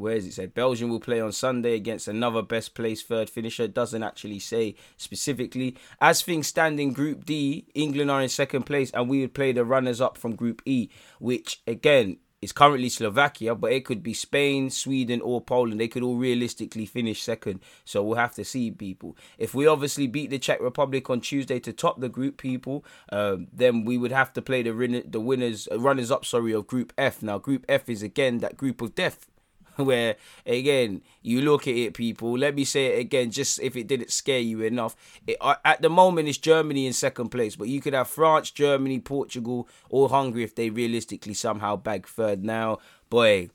where 0.00 0.16
is 0.16 0.26
it 0.26 0.32
said 0.32 0.54
Belgium 0.54 0.90
will 0.90 1.00
play 1.00 1.20
on 1.20 1.30
Sunday 1.32 1.74
against 1.74 2.08
another 2.08 2.42
best 2.42 2.74
place 2.74 3.02
third 3.02 3.28
finisher. 3.28 3.68
Doesn't 3.68 4.02
actually 4.02 4.38
say 4.38 4.74
specifically. 4.96 5.76
As 6.00 6.22
things 6.22 6.46
stand 6.46 6.80
in 6.80 6.92
Group 6.92 7.24
D, 7.24 7.66
England 7.74 8.10
are 8.10 8.22
in 8.22 8.28
second 8.28 8.64
place, 8.64 8.90
and 8.92 9.08
we 9.08 9.20
would 9.20 9.34
play 9.34 9.52
the 9.52 9.64
runners 9.64 10.00
up 10.00 10.16
from 10.16 10.34
Group 10.34 10.62
E, 10.64 10.88
which 11.18 11.62
again 11.66 12.16
is 12.42 12.52
currently 12.52 12.88
Slovakia, 12.88 13.54
but 13.54 13.72
it 13.72 13.84
could 13.84 14.02
be 14.02 14.14
Spain, 14.14 14.70
Sweden, 14.70 15.20
or 15.20 15.42
Poland. 15.42 15.78
They 15.78 15.88
could 15.88 16.02
all 16.02 16.16
realistically 16.16 16.86
finish 16.86 17.22
second. 17.22 17.60
So 17.84 18.02
we'll 18.02 18.16
have 18.16 18.34
to 18.36 18.44
see, 18.44 18.70
people. 18.70 19.16
If 19.36 19.54
we 19.54 19.66
obviously 19.66 20.06
beat 20.06 20.30
the 20.30 20.38
Czech 20.38 20.60
Republic 20.60 21.10
on 21.10 21.20
Tuesday 21.20 21.60
to 21.60 21.72
top 21.72 22.00
the 22.00 22.08
group, 22.08 22.38
people, 22.38 22.84
um, 23.12 23.48
then 23.52 23.84
we 23.84 23.98
would 23.98 24.12
have 24.12 24.32
to 24.34 24.42
play 24.42 24.62
the 24.62 25.04
the 25.06 25.20
winners, 25.20 25.68
runners 25.76 26.10
up, 26.10 26.24
sorry, 26.24 26.52
of 26.52 26.66
Group 26.66 26.92
F. 26.96 27.22
Now, 27.22 27.38
Group 27.38 27.66
F 27.68 27.88
is 27.90 28.02
again 28.02 28.38
that 28.38 28.56
group 28.56 28.80
of 28.80 28.94
death 28.94 29.26
where 29.84 30.16
again 30.46 31.02
you 31.22 31.42
look 31.42 31.66
at 31.66 31.74
it 31.74 31.94
people 31.94 32.36
let 32.36 32.54
me 32.54 32.64
say 32.64 32.86
it 32.86 33.00
again 33.00 33.30
just 33.30 33.60
if 33.60 33.76
it 33.76 33.86
didn't 33.86 34.10
scare 34.10 34.38
you 34.40 34.62
enough 34.62 34.96
it, 35.26 35.36
at 35.64 35.82
the 35.82 35.90
moment 35.90 36.28
it's 36.28 36.38
germany 36.38 36.86
in 36.86 36.92
second 36.92 37.28
place 37.28 37.56
but 37.56 37.68
you 37.68 37.80
could 37.80 37.94
have 37.94 38.08
france 38.08 38.50
germany 38.50 38.98
portugal 38.98 39.68
or 39.88 40.08
hungary 40.08 40.44
if 40.44 40.54
they 40.54 40.70
realistically 40.70 41.34
somehow 41.34 41.76
bag 41.76 42.06
third 42.06 42.44
now. 42.44 42.78
Boy 43.08 43.50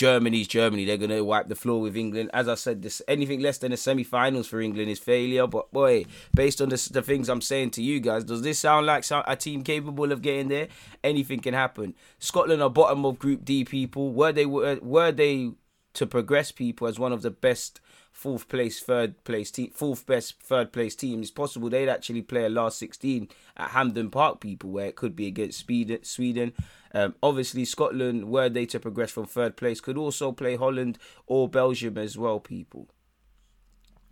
Germany's 0.00 0.48
Germany. 0.48 0.86
They're 0.86 0.96
gonna 0.96 1.22
wipe 1.22 1.48
the 1.48 1.54
floor 1.54 1.78
with 1.78 1.94
England. 1.94 2.30
As 2.32 2.48
I 2.48 2.54
said, 2.54 2.80
this 2.80 3.02
anything 3.06 3.40
less 3.40 3.58
than 3.58 3.70
the 3.70 3.76
semi-finals 3.76 4.46
for 4.46 4.58
England 4.58 4.88
is 4.88 4.98
failure. 4.98 5.46
But 5.46 5.70
boy, 5.72 6.06
based 6.32 6.62
on 6.62 6.70
the, 6.70 6.88
the 6.90 7.02
things 7.02 7.28
I'm 7.28 7.42
saying 7.42 7.72
to 7.72 7.82
you 7.82 8.00
guys, 8.00 8.24
does 8.24 8.40
this 8.40 8.58
sound 8.58 8.86
like 8.86 9.04
a 9.10 9.36
team 9.36 9.62
capable 9.62 10.10
of 10.10 10.22
getting 10.22 10.48
there? 10.48 10.68
Anything 11.04 11.40
can 11.40 11.52
happen. 11.52 11.94
Scotland 12.18 12.62
are 12.62 12.70
bottom 12.70 13.04
of 13.04 13.18
Group 13.18 13.44
D. 13.44 13.62
People 13.62 14.10
were 14.10 14.32
they 14.32 14.46
were 14.46 14.78
were 14.80 15.12
they 15.12 15.50
to 15.92 16.06
progress 16.06 16.50
people 16.50 16.86
as 16.86 16.98
one 16.98 17.12
of 17.12 17.20
the 17.20 17.30
best 17.30 17.78
fourth 18.20 18.50
place, 18.50 18.80
third 18.80 19.24
place 19.24 19.50
team, 19.50 19.70
fourth 19.70 20.04
best 20.04 20.42
third 20.42 20.72
place 20.72 20.94
team. 20.94 21.22
It's 21.22 21.30
possible 21.30 21.70
they'd 21.70 21.88
actually 21.88 22.20
play 22.20 22.44
a 22.44 22.50
last 22.50 22.78
16 22.78 23.28
at 23.56 23.70
Hampden 23.70 24.10
Park, 24.10 24.40
people, 24.40 24.70
where 24.70 24.88
it 24.88 24.96
could 24.96 25.16
be 25.16 25.26
against 25.26 25.66
Sweden. 26.02 26.52
Um, 26.92 27.14
obviously, 27.22 27.64
Scotland, 27.64 28.26
were 28.28 28.50
they 28.50 28.66
to 28.66 28.78
progress 28.78 29.10
from 29.10 29.24
third 29.24 29.56
place, 29.56 29.80
could 29.80 29.96
also 29.96 30.32
play 30.32 30.56
Holland 30.56 30.98
or 31.26 31.48
Belgium 31.48 31.96
as 31.96 32.18
well, 32.18 32.40
people 32.40 32.88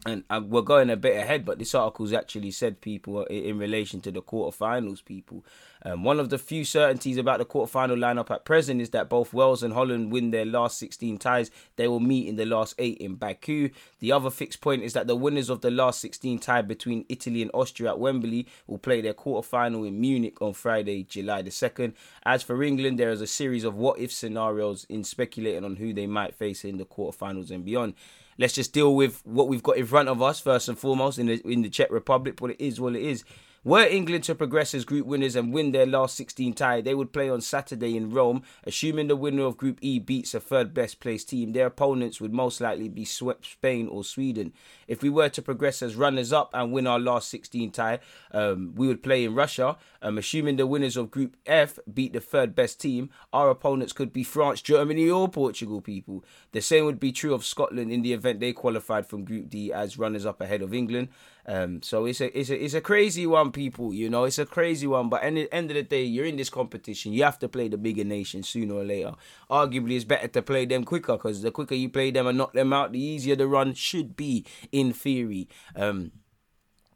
and 0.06 0.22
uh, 0.30 0.40
we're 0.46 0.62
going 0.62 0.90
a 0.90 0.96
bit 0.96 1.16
ahead, 1.16 1.44
but 1.44 1.58
this 1.58 1.74
article's 1.74 2.12
actually 2.12 2.52
said 2.52 2.80
people 2.80 3.24
in 3.24 3.58
relation 3.58 4.00
to 4.02 4.12
the 4.12 4.22
quarterfinals. 4.22 5.04
People, 5.04 5.44
um, 5.84 6.04
one 6.04 6.20
of 6.20 6.30
the 6.30 6.38
few 6.38 6.64
certainties 6.64 7.16
about 7.16 7.38
the 7.38 7.44
quarterfinal 7.44 7.98
lineup 7.98 8.30
at 8.30 8.44
present 8.44 8.80
is 8.80 8.90
that 8.90 9.08
both 9.08 9.34
Wales 9.34 9.64
and 9.64 9.74
Holland 9.74 10.12
win 10.12 10.30
their 10.30 10.44
last 10.44 10.78
16 10.78 11.18
ties. 11.18 11.50
They 11.74 11.88
will 11.88 11.98
meet 11.98 12.28
in 12.28 12.36
the 12.36 12.46
last 12.46 12.76
eight 12.78 12.98
in 12.98 13.16
Baku. 13.16 13.70
The 13.98 14.12
other 14.12 14.30
fixed 14.30 14.60
point 14.60 14.84
is 14.84 14.92
that 14.92 15.08
the 15.08 15.16
winners 15.16 15.50
of 15.50 15.62
the 15.62 15.70
last 15.70 16.00
16 16.00 16.38
tie 16.38 16.62
between 16.62 17.04
Italy 17.08 17.42
and 17.42 17.50
Austria 17.52 17.90
at 17.90 17.98
Wembley 17.98 18.46
will 18.68 18.78
play 18.78 19.00
their 19.00 19.14
quarterfinal 19.14 19.86
in 19.86 20.00
Munich 20.00 20.40
on 20.40 20.52
Friday, 20.52 21.02
July 21.02 21.42
the 21.42 21.50
second. 21.50 21.94
As 22.22 22.44
for 22.44 22.62
England, 22.62 23.00
there 23.00 23.10
is 23.10 23.20
a 23.20 23.26
series 23.26 23.64
of 23.64 23.74
what 23.74 23.98
if 23.98 24.12
scenarios 24.12 24.86
in 24.88 25.02
speculating 25.02 25.64
on 25.64 25.76
who 25.76 25.92
they 25.92 26.06
might 26.06 26.36
face 26.36 26.64
in 26.64 26.78
the 26.78 26.84
quarterfinals 26.84 27.50
and 27.50 27.64
beyond. 27.64 27.94
Let's 28.38 28.54
just 28.54 28.72
deal 28.72 28.94
with 28.94 29.20
what 29.24 29.48
we've 29.48 29.62
got 29.62 29.76
in 29.76 29.86
front 29.86 30.08
of 30.08 30.22
us 30.22 30.40
first 30.40 30.68
and 30.68 30.78
foremost 30.78 31.18
in 31.18 31.26
the 31.26 31.40
in 31.46 31.62
the 31.62 31.68
Czech 31.68 31.90
Republic. 31.90 32.36
But 32.36 32.52
it 32.52 32.60
is 32.64 32.80
what 32.80 32.96
it 32.96 33.02
is. 33.02 33.24
Were 33.64 33.84
England 33.84 34.22
to 34.24 34.36
progress 34.36 34.72
as 34.72 34.84
group 34.84 35.04
winners 35.04 35.34
and 35.34 35.52
win 35.52 35.72
their 35.72 35.84
last 35.84 36.16
16 36.16 36.52
tie, 36.54 36.80
they 36.80 36.94
would 36.94 37.12
play 37.12 37.28
on 37.28 37.40
Saturday 37.40 37.96
in 37.96 38.10
Rome. 38.10 38.42
Assuming 38.62 39.08
the 39.08 39.16
winner 39.16 39.42
of 39.42 39.56
Group 39.56 39.78
E 39.80 39.98
beats 39.98 40.32
a 40.32 40.38
third 40.38 40.72
best 40.72 41.00
placed 41.00 41.30
team, 41.30 41.52
their 41.52 41.66
opponents 41.66 42.20
would 42.20 42.32
most 42.32 42.60
likely 42.60 42.88
be 42.88 43.04
Spain 43.04 43.88
or 43.88 44.04
Sweden. 44.04 44.52
If 44.86 45.02
we 45.02 45.10
were 45.10 45.28
to 45.30 45.42
progress 45.42 45.82
as 45.82 45.96
runners 45.96 46.32
up 46.32 46.50
and 46.54 46.72
win 46.72 46.86
our 46.86 47.00
last 47.00 47.28
16 47.30 47.72
tie, 47.72 47.98
um, 48.30 48.74
we 48.76 48.86
would 48.86 49.02
play 49.02 49.24
in 49.24 49.34
Russia. 49.34 49.76
Um, 50.00 50.18
assuming 50.18 50.56
the 50.56 50.66
winners 50.66 50.96
of 50.96 51.10
Group 51.10 51.36
F 51.44 51.80
beat 51.92 52.12
the 52.12 52.20
third 52.20 52.54
best 52.54 52.80
team, 52.80 53.10
our 53.32 53.50
opponents 53.50 53.92
could 53.92 54.12
be 54.12 54.22
France, 54.22 54.62
Germany, 54.62 55.10
or 55.10 55.28
Portugal. 55.28 55.80
People. 55.80 56.24
The 56.52 56.60
same 56.60 56.84
would 56.84 57.00
be 57.00 57.12
true 57.12 57.34
of 57.34 57.44
Scotland 57.44 57.92
in 57.92 58.02
the 58.02 58.12
event 58.12 58.40
they 58.40 58.52
qualified 58.52 59.06
from 59.06 59.24
Group 59.24 59.50
D 59.50 59.72
as 59.72 59.98
runners 59.98 60.24
up 60.24 60.40
ahead 60.40 60.62
of 60.62 60.72
England. 60.72 61.08
Um, 61.48 61.80
so 61.82 62.04
it's 62.04 62.20
a 62.20 62.38
it's 62.38 62.50
a 62.50 62.62
it's 62.62 62.74
a 62.74 62.80
crazy 62.82 63.26
one, 63.26 63.52
people. 63.52 63.94
You 63.94 64.10
know, 64.10 64.24
it's 64.24 64.38
a 64.38 64.44
crazy 64.44 64.86
one. 64.86 65.08
But 65.08 65.22
at 65.22 65.34
the 65.34 65.52
end 65.52 65.70
of 65.70 65.76
the 65.76 65.82
day, 65.82 66.04
you're 66.04 66.26
in 66.26 66.36
this 66.36 66.50
competition. 66.50 67.14
You 67.14 67.24
have 67.24 67.38
to 67.38 67.48
play 67.48 67.68
the 67.68 67.78
bigger 67.78 68.04
nations 68.04 68.50
sooner 68.50 68.74
or 68.74 68.84
later. 68.84 69.12
Arguably, 69.50 69.96
it's 69.96 70.04
better 70.04 70.28
to 70.28 70.42
play 70.42 70.66
them 70.66 70.84
quicker 70.84 71.14
because 71.14 71.40
the 71.40 71.50
quicker 71.50 71.74
you 71.74 71.88
play 71.88 72.10
them 72.10 72.26
and 72.26 72.36
knock 72.36 72.52
them 72.52 72.74
out, 72.74 72.92
the 72.92 73.00
easier 73.00 73.34
the 73.34 73.46
run 73.46 73.72
should 73.72 74.14
be 74.14 74.44
in 74.72 74.92
theory. 74.92 75.48
Um, 75.74 76.12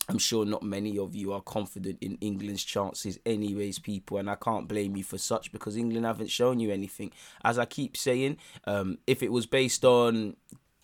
I'm 0.09 0.18
sure 0.18 0.44
not 0.44 0.62
many 0.62 0.99
of 0.99 1.14
you 1.14 1.32
are 1.32 1.40
confident 1.40 1.99
in 2.02 2.18
England's 2.21 2.64
chances, 2.64 3.18
anyways, 3.25 3.78
people, 3.78 4.18
and 4.18 4.28
I 4.28 4.35
can't 4.35 4.68
blame 4.68 4.97
you 4.97 5.04
for 5.04 5.16
such 5.16 5.52
because 5.52 5.76
England 5.76 6.04
haven't 6.04 6.30
shown 6.30 6.61
you 6.61 6.71
anything. 6.71 7.12
As 7.44 7.59
I 7.59 7.64
keep 7.64 7.97
saying, 7.97 8.37
um, 8.66 8.99
if 9.06 9.23
it 9.23 9.32
was 9.32 9.47
based 9.47 9.85
on 9.85 10.37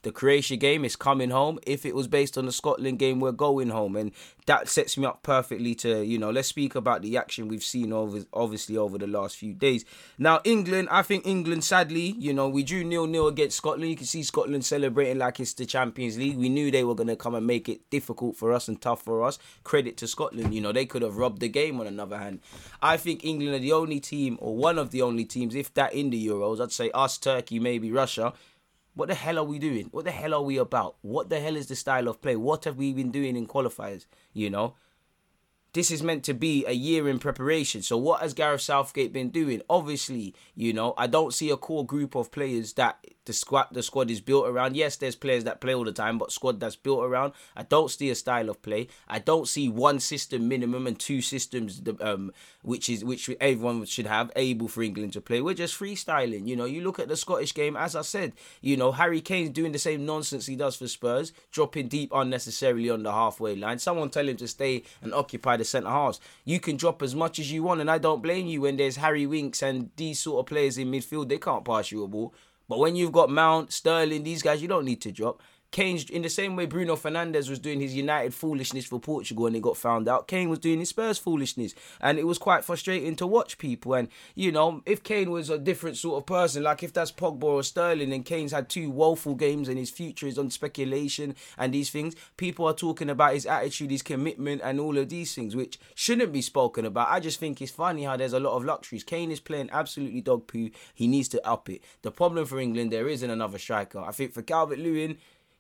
the 0.03 0.13
Croatia 0.13 0.57
game 0.57 0.85
is 0.85 0.97
coming 0.97 1.31
home. 1.31 1.59
If 1.67 1.85
it 1.85 1.95
was 1.95 2.07
based 2.07 2.39
on 2.39 2.47
the 2.47 2.53
Scotland 2.53 2.99
game, 2.99 3.19
we're 3.21 3.33
going 3.33 3.71
home, 3.71 3.97
and 3.97 4.13
that 4.47 4.69
sets 4.69 4.97
me 4.97 5.05
up 5.05 5.23
perfectly 5.23 5.75
to 5.75 6.05
you 6.05 6.19
know 6.19 6.31
let's 6.31 6.49
speak 6.49 6.75
about 6.75 7.03
the 7.03 7.17
action 7.17 7.49
we've 7.49 7.65
seen 7.65 7.93
over 7.93 8.25
obviously 8.33 8.77
over 8.77 8.97
the 8.97 9.07
last 9.07 9.37
few 9.37 9.53
days. 9.53 9.85
Now 10.17 10.41
England, 10.45 10.89
I 10.91 11.03
think 11.03 11.27
England, 11.27 11.65
sadly, 11.65 12.15
you 12.19 12.33
know 12.33 12.49
we 12.49 12.63
drew 12.63 12.85
nil 12.85 13.07
nil 13.07 13.29
against 13.29 13.57
Scotland. 13.57 13.91
You 13.91 13.97
can 13.97 14.07
see 14.07 14.23
Scotland 14.23 14.65
celebrating 14.65 15.19
like 15.19 15.41
it's 15.41 15.55
the 15.55 15.67
Champions 15.67 16.17
League. 16.17 16.37
We 16.37 16.49
knew 16.49 16.71
they 16.71 16.85
were 16.85 16.95
going 16.95 17.09
to 17.09 17.17
come 17.17 17.35
and 17.35 17.47
make 17.47 17.69
it 17.69 17.91
difficult 17.91 18.37
for 18.37 18.53
us 18.53 18.69
and 18.69 18.81
tough 18.81 19.03
for 19.03 19.25
us. 19.25 19.39
Credit 19.65 19.97
to 19.99 20.07
Scotland, 20.07 20.55
you 20.55 20.61
know 20.61 20.73
they 20.73 20.87
could 20.87 21.03
have 21.03 21.17
robbed 21.17 21.41
the 21.41 21.49
game. 21.49 21.81
On 21.81 21.87
another 21.87 22.19
hand, 22.19 22.41
I 22.81 22.97
think 22.97 23.25
England 23.25 23.55
are 23.55 23.59
the 23.59 23.73
only 23.73 24.01
team 24.01 24.39
or 24.41 24.57
one 24.57 24.79
of 24.79 24.91
the 24.91 25.03
only 25.03 25.25
teams, 25.25 25.55
if 25.55 25.75
that 25.75 25.93
in 25.93 26.11
the 26.11 26.27
Euros, 26.27 26.61
I'd 26.61 26.73
say 26.73 26.91
us, 26.93 27.19
Turkey, 27.19 27.59
maybe 27.59 27.91
Russia 27.91 28.33
what 28.99 29.07
the 29.07 29.15
hell 29.15 29.39
are 29.39 29.45
we 29.45 29.61
doing? 29.61 29.87
What 29.93 30.07
the 30.07 30.11
hell 30.11 30.35
are 30.35 30.43
we 30.43 30.59
about? 30.59 30.97
What 31.03 31.29
the 31.31 31.39
hell 31.39 31.55
is 31.55 31.69
the 31.69 31.77
style 31.77 32.09
of 32.09 32.21
play? 32.21 32.35
What 32.35 32.65
have 32.65 32.77
we 32.77 32.93
been 32.93 33.13
doing 33.13 33.37
in 33.37 33.47
qualifiers? 33.47 34.07
You 34.33 34.51
know? 34.51 34.75
This 35.73 35.93
is 35.93 36.03
meant 36.03 36.25
to 36.25 36.35
be 36.35 36.67
a 36.67 36.73
year 36.73 37.09
in 37.09 37.21
preparation. 37.21 37.83
So 37.83 37.97
what 37.97 38.23
has 38.23 38.35
Gareth 38.35 38.63
Southgate 38.63 39.13
been 39.13 39.31
doing? 39.31 39.63
Obviously, 39.71 40.35
you 40.57 40.73
know, 40.73 40.95
I 40.99 41.07
don't 41.07 41.33
see 41.33 41.49
a 41.49 41.57
core 41.57 41.87
group 41.87 42.17
of 42.17 42.33
players 42.33 42.73
that 42.73 42.99
the 43.29 43.35
squad 43.35 43.69
the 43.71 43.83
squad 43.83 44.11
is 44.11 44.21
built 44.21 44.49
around. 44.49 44.75
Yes, 44.75 44.97
there's 44.97 45.15
players 45.15 45.45
that 45.45 45.61
play 45.61 45.75
all 45.75 45.85
the 45.85 45.93
time, 45.93 46.17
but 46.19 46.33
squad 46.33 46.59
that's 46.59 46.77
built 46.77 47.05
around. 47.05 47.35
I 47.55 47.63
don't 47.63 47.91
see 47.91 48.09
a 48.11 48.15
style 48.15 48.49
of 48.49 48.63
play. 48.63 48.89
I 49.07 49.19
don't 49.19 49.47
see 49.47 49.69
one 49.69 50.01
system 50.01 50.49
minimum 50.49 50.87
and 50.87 50.99
two 50.99 51.21
systems 51.21 51.81
um 52.01 52.33
which 52.63 52.89
is 52.89 53.05
which 53.05 53.31
everyone 53.41 53.85
should 53.85 54.07
have 54.07 54.31
able 54.35 54.67
for 54.67 54.83
England 54.83 55.13
to 55.13 55.21
play. 55.21 55.41
We're 55.41 55.55
just 55.55 55.79
freestyling. 55.79 56.47
You 56.47 56.57
know, 56.57 56.65
you 56.65 56.81
look 56.81 56.99
at 56.99 57.09
the 57.09 57.17
Scottish 57.17 57.55
game, 57.55 57.77
as 57.77 57.95
I 57.95 58.03
said, 58.03 58.33
you 58.61 58.77
know, 58.77 58.93
Harry 58.93 59.21
Kane's 59.21 59.51
doing 59.51 59.73
the 59.73 59.79
same 59.79 60.07
nonsense 60.07 60.47
he 60.47 60.57
does 60.57 60.77
for 60.77 60.89
Spurs, 60.89 61.33
dropping 61.53 61.89
deep 61.89 62.11
unnecessarily 62.15 62.91
on 62.91 63.03
the 63.03 63.13
halfway 63.13 63.55
line. 63.57 63.79
Someone 63.79 64.11
tell 64.11 64.29
him 64.29 64.37
to 64.39 64.49
stay 64.49 64.83
and 65.03 65.15
occupy 65.15 65.57
the 65.57 65.65
centre 65.65 65.91
halves. 65.91 66.21
You 66.45 66.61
can 66.61 66.77
drop 66.77 67.03
as 67.03 67.15
much 67.15 67.39
as 67.39 67.53
you 67.53 67.63
want, 67.63 67.81
and 67.81 67.91
I 67.91 67.99
don't 67.99 68.23
blame 68.23 68.47
you 68.47 68.63
when 68.63 68.79
there's 68.79 68.97
Harry 68.97 69.27
Winks 69.27 69.63
and 69.63 69.91
these 69.97 70.19
sort 70.19 70.41
of 70.41 70.47
players 70.47 70.79
in 70.79 70.91
midfield. 70.91 71.29
They 71.29 71.39
can't 71.39 71.65
pass 71.65 71.93
you 71.93 72.05
a 72.05 72.09
ball. 72.09 72.35
But 72.69 72.79
when 72.79 72.97
you've 72.97 73.13
got 73.13 73.31
Mount, 73.31 73.73
Sterling, 73.73 74.23
these 74.23 74.43
guys, 74.43 74.61
you 74.61 74.69
don't 74.69 74.85
need 74.85 75.01
to 75.03 75.13
drop. 75.13 75.43
Kane, 75.71 76.01
in 76.11 76.23
the 76.23 76.31
same 76.31 76.57
way 76.57 76.67
Bruno 76.67 76.97
Fernandes 76.97 77.51
was 77.51 77.59
doing 77.59 77.81
his 77.81 77.95
United 77.95 78.33
foolishness 78.33 78.87
for 78.87 78.99
Portugal 78.99 79.47
and 79.47 79.55
he 79.55 79.61
got 79.61 79.77
found 79.77 80.09
out, 80.09 80.27
Kane 80.27 80.49
was 80.49 80.59
doing 80.59 80.79
his 80.79 80.89
Spurs 80.89 81.19
foolishness. 81.19 81.75
And 82.01 82.19
it 82.19 82.27
was 82.27 82.39
quite 82.39 82.65
frustrating 82.65 83.17
to 83.17 83.27
watch 83.27 83.59
people. 83.59 83.95
And, 83.95 84.09
you 84.35 84.51
know, 84.51 84.83
if 84.87 85.03
Kane 85.03 85.31
was 85.31 85.51
a 85.51 85.59
different 85.59 85.99
sort 85.99 86.23
of 86.23 86.27
person, 86.27 86.63
like 86.63 86.83
if 86.83 86.93
that's 86.93 87.13
Pogba 87.13 87.45
or 87.45 87.63
Sterling 87.63 88.13
and 88.13 88.25
Kane's 88.25 88.53
had 88.53 88.69
two 88.69 88.91
woeful 88.91 89.35
games 89.35 89.69
and 89.69 89.79
his 89.79 89.91
future 89.91 90.27
is 90.27 90.39
on 90.39 90.51
speculation 90.51 91.35
and 91.59 91.75
these 91.75 91.91
things, 91.91 92.15
people 92.39 92.67
are 92.67 92.75
talking 92.75 93.11
about 93.11 93.35
his 93.35 93.47
attitude, 93.47 93.91
his 93.91 94.03
commitment, 94.03 94.63
and 94.65 94.81
all 94.81 94.97
of 94.97 95.11
these 95.11 95.35
things, 95.35 95.55
which 95.55 95.79
shouldn't 95.95 96.33
be 96.33 96.43
spoken 96.43 96.87
about. 96.87 97.09
I 97.11 97.21
just 97.21 97.39
think 97.39 97.61
it's 97.61 97.71
funny 97.71 98.05
how 98.05 98.17
there's 98.17 98.33
a 98.33 98.41
lot 98.41 98.57
of 98.57 98.65
luxuries. 98.65 99.05
Kane 99.05 99.31
is 99.31 99.41
playing 99.41 99.69
absolutely 99.71 100.23
dog 100.23 100.47
poo. 100.47 100.71
He 100.95 101.07
needs 101.07 101.29
to 101.29 101.47
up 101.47 101.69
it. 101.69 101.83
The 102.03 102.11
problem 102.11 102.47
for 102.47 102.59
England, 102.59 102.91
there 102.91 103.09
isn't 103.09 103.31
another 103.31 103.59
striker. 103.59 104.01
I 104.01 104.13
think 104.13 104.33
for 104.33 104.43
Calvert 104.43 104.79
Lewin, 104.79 105.19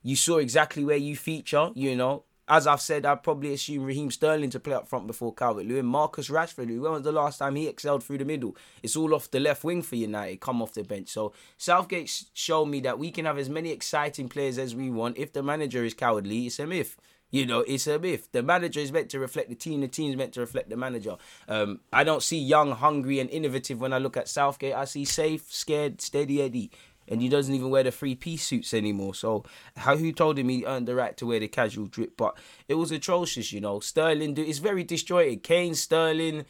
you 0.09 0.17
saw 0.17 0.39
exactly 0.39 0.85
where 0.87 0.97
you 0.97 1.15
feature, 1.15 1.71
you 1.75 1.95
know. 1.95 2.25
As 2.49 2.67
I've 2.67 2.81
said, 2.81 3.05
I'd 3.05 3.23
probably 3.23 3.53
assume 3.53 3.85
Raheem 3.85 4.11
Sterling 4.11 4.49
to 4.51 4.59
play 4.59 4.73
up 4.73 4.89
front 4.89 5.07
before 5.07 5.35
Calvert 5.35 5.67
Lewin. 5.67 5.85
Marcus 5.85 6.31
Rashford, 6.31 6.69
when 6.81 6.93
was 6.93 7.03
the 7.03 7.13
last 7.13 7.37
time 7.37 7.57
he 7.57 7.69
excelled 7.69 8.03
through 8.03 8.17
the 8.17 8.25
middle? 8.25 8.57
It's 8.83 8.97
all 8.97 9.15
off 9.15 9.31
the 9.31 9.39
left 9.39 9.65
wing 9.65 9.83
for 9.83 9.97
United, 9.97 10.41
come 10.41 10.63
off 10.63 10.73
the 10.73 10.83
bench. 10.83 11.11
So 11.11 11.35
Southgate 11.59 12.25
showed 12.33 12.65
me 12.67 12.81
that 12.81 12.99
we 12.99 13.11
can 13.11 13.27
have 13.27 13.37
as 13.37 13.51
many 13.51 13.71
exciting 13.71 14.31
players 14.31 14.57
as 14.57 14.75
we 14.75 14.89
want. 14.91 15.19
If 15.19 15.35
the 15.35 15.43
manager 15.43 15.85
is 15.85 15.93
cowardly, 15.93 16.47
it's 16.47 16.59
a 16.59 16.67
myth. 16.67 16.97
You 17.31 17.45
know, 17.45 17.61
it's 17.61 17.87
a 17.87 17.99
myth. 17.99 18.31
The 18.33 18.43
manager 18.43 18.81
is 18.81 18.91
meant 18.91 19.11
to 19.11 19.21
reflect 19.21 19.51
the 19.51 19.55
team. 19.55 19.83
The 19.83 19.89
team 19.89 20.09
is 20.09 20.17
meant 20.17 20.33
to 20.33 20.41
reflect 20.41 20.71
the 20.71 20.77
manager. 20.79 21.19
Um, 21.49 21.81
I 21.93 22.03
don't 22.03 22.23
see 22.23 22.39
young, 22.39 22.71
hungry, 22.71 23.21
and 23.21 23.29
innovative 23.29 23.79
when 23.79 23.93
I 23.93 23.99
look 23.99 24.17
at 24.17 24.27
Southgate. 24.27 24.75
I 24.75 24.87
see 24.87 25.05
safe, 25.05 25.53
scared, 25.53 26.01
steady 26.01 26.41
Eddie 26.41 26.71
and 27.11 27.21
he 27.23 27.29
doesn't 27.29 27.55
even 27.55 27.71
wear 27.71 27.83
the 27.83 27.91
three 27.91 28.15
piece 28.15 28.45
suits 28.45 28.75
anymore. 28.75 29.15
So 29.15 29.45
how 29.77 29.97
who 29.97 30.13
told 30.13 30.39
him 30.39 30.49
he 30.49 30.65
earned 30.65 30.89
the 30.89 30.95
right 30.95 31.17
to 31.17 31.27
wear 31.27 31.41
the 31.41 31.49
casual 31.49 31.87
drip? 31.87 32.17
But 32.17 32.37
it 32.69 32.75
was 32.75 32.91
atrocious, 32.91 33.53
you 33.53 33.61
know. 33.61 33.81
Sterling, 33.81 34.37
it's 34.39 34.59
very 34.59 34.85
disjointed. 34.85 35.43
Kane, 35.43 35.75
Sterling, 35.75 36.45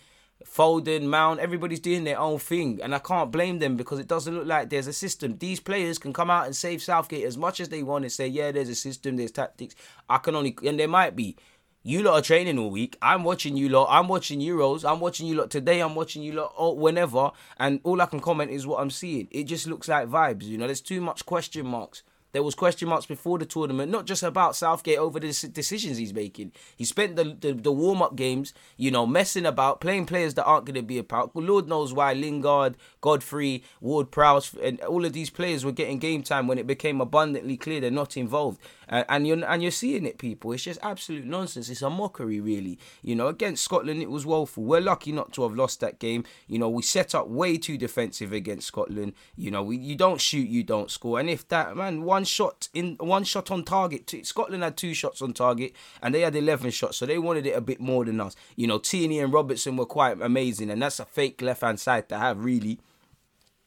Foden, 0.46 1.04
Mount, 1.04 1.40
everybody's 1.40 1.80
doing 1.80 2.04
their 2.04 2.18
own 2.18 2.38
thing, 2.38 2.80
and 2.82 2.94
I 2.94 3.00
can't 3.00 3.32
blame 3.32 3.58
them 3.58 3.76
because 3.76 3.98
it 3.98 4.06
doesn't 4.06 4.34
look 4.34 4.46
like 4.46 4.70
there's 4.70 4.86
a 4.86 4.92
system. 4.92 5.36
These 5.38 5.60
players 5.60 5.98
can 5.98 6.12
come 6.12 6.30
out 6.30 6.46
and 6.46 6.54
save 6.54 6.82
Southgate 6.82 7.24
as 7.24 7.36
much 7.36 7.60
as 7.60 7.68
they 7.68 7.82
want 7.82 8.04
and 8.04 8.12
say, 8.12 8.28
yeah, 8.28 8.52
there's 8.52 8.68
a 8.68 8.74
system, 8.74 9.16
there's 9.16 9.32
tactics. 9.32 9.74
I 10.08 10.18
can 10.18 10.36
only, 10.36 10.56
and 10.64 10.78
there 10.78 10.88
might 10.88 11.16
be. 11.16 11.36
You 11.85 12.02
lot 12.02 12.14
are 12.14 12.23
training 12.23 12.58
all 12.58 12.70
week. 12.70 12.99
I'm 13.00 13.23
watching 13.23 13.56
you 13.56 13.68
lot. 13.68 13.87
I'm 13.88 14.08
watching 14.08 14.40
Euros. 14.40 14.85
I'm 14.85 14.99
watching 14.99 15.28
you 15.28 15.37
lot 15.37 15.50
today. 15.50 15.80
I'm 15.80 15.94
watching 15.94 16.23
you 16.23 16.32
lot 16.32 16.52
oh, 16.58 16.75
whenever. 16.75 17.30
And 17.58 17.80
all 17.85 18.02
I 18.02 18.06
can 18.06 18.18
comment 18.20 18.50
is 18.50 18.66
what 18.66 18.80
I'm 18.80 18.90
seeing. 18.90 19.28
It 19.30 19.44
just 19.44 19.66
looks 19.68 19.87
like 19.87 20.08
vibes. 20.08 20.42
You 20.42 20.58
know, 20.58 20.66
there's 20.66 20.80
too 20.80 21.00
much 21.00 21.25
question 21.25 21.66
marks. 21.66 22.02
There 22.32 22.42
was 22.42 22.54
question 22.54 22.88
marks 22.88 23.06
before 23.06 23.38
the 23.38 23.47
tournament, 23.47 23.90
not 23.90 24.04
just 24.04 24.23
about 24.23 24.54
Southgate 24.54 24.99
over 24.99 25.18
the 25.18 25.28
decisions 25.52 25.97
he's 25.97 26.12
making. 26.12 26.52
He 26.76 26.85
spent 26.85 27.16
the 27.16 27.37
the, 27.40 27.54
the 27.54 27.73
warm 27.73 28.02
up 28.02 28.16
games, 28.16 28.52
you 28.76 28.90
know, 28.90 29.06
messing 29.06 29.47
about, 29.47 29.80
playing 29.80 30.06
players 30.06 30.35
that 30.35 30.44
aren't 30.44 30.66
going 30.66 30.75
to 30.75 30.82
be 30.82 30.99
about. 30.99 31.35
Lord 31.35 31.68
knows 31.68 31.94
why 31.94 32.12
Lingard, 32.12 32.76
Godfrey, 33.00 33.64
Ward 33.80 34.11
Prowse, 34.11 34.54
and 34.62 34.78
all 34.82 35.06
of 35.06 35.14
these 35.14 35.30
players 35.30 35.64
were 35.64 35.73
getting 35.73 35.99
game 35.99 36.23
time 36.23 36.47
when 36.47 36.58
it 36.58 36.66
became 36.66 37.00
abundantly 37.00 37.56
clear 37.56 37.80
they're 37.80 37.90
not 37.90 38.16
involved. 38.16 38.61
And, 38.88 39.04
and 39.09 39.26
you're 39.26 39.45
and 39.45 39.62
you're 39.62 39.71
seeing 39.71 40.07
it, 40.07 40.18
people. 40.18 40.52
It's 40.52 40.64
just 40.64 40.80
absolute 40.83 41.25
nonsense. 41.25 41.68
It's 41.68 41.83
a 41.83 41.90
mockery, 41.90 42.40
really. 42.40 42.78
You 43.02 43.14
know, 43.14 43.28
against 43.28 43.64
Scotland, 43.64 44.02
it 44.02 44.11
was 44.11 44.25
woeful. 44.25 44.64
We're 44.64 44.80
lucky 44.80 45.12
not 45.12 45.33
to 45.35 45.42
have 45.42 45.54
lost 45.54 45.80
that 45.80 45.99
game. 45.99 46.25
You 46.47 46.59
know, 46.59 46.68
we 46.68 46.83
set 46.83 47.14
up 47.14 47.28
way 47.28 47.59
too 47.59 47.76
defensive 47.76 48.33
against 48.33 48.66
Scotland. 48.66 49.12
You 49.37 49.50
know, 49.50 49.62
we 49.62 49.76
you 49.76 49.95
don't 49.95 50.21
shoot, 50.21 50.49
you 50.49 50.62
don't 50.62 50.90
score. 50.90 51.21
And 51.21 51.28
if 51.28 51.47
that 51.49 51.76
man, 51.76 52.02
one 52.02 52.25
shot 52.25 52.68
in 52.73 52.97
one 52.99 53.25
shot 53.25 53.50
on 53.50 53.64
target. 53.64 54.14
Scotland 54.25 54.62
had 54.62 54.76
two 54.76 54.95
shots 54.95 55.21
on 55.21 55.33
target, 55.33 55.75
and 56.02 56.14
they 56.14 56.23
had 56.23 56.35
eleven 56.35 56.71
shots, 56.71 56.97
so 56.97 57.07
they 57.07 57.18
wanted 57.18 57.47
it 57.47 57.57
a 57.57 57.61
bit 57.61 57.80
more 57.80 58.04
than 58.04 58.21
us. 58.21 58.35
You 58.57 58.66
know, 58.66 58.78
Tierney 58.78 59.18
and 59.21 59.33
Robertson 59.33 59.76
were 59.76 59.87
quite 59.87 60.21
amazing, 60.21 60.71
and 60.71 60.80
that's 60.80 61.00
a 61.00 61.04
fake 61.04 61.42
left 61.42 61.61
hand 61.61 61.78
side 61.78 62.09
to 62.09 62.18
have, 62.18 62.45
really. 62.45 62.80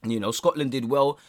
You 0.03 0.19
know, 0.19 0.31
Scotland 0.31 0.71
did 0.71 0.89
well 0.89 1.19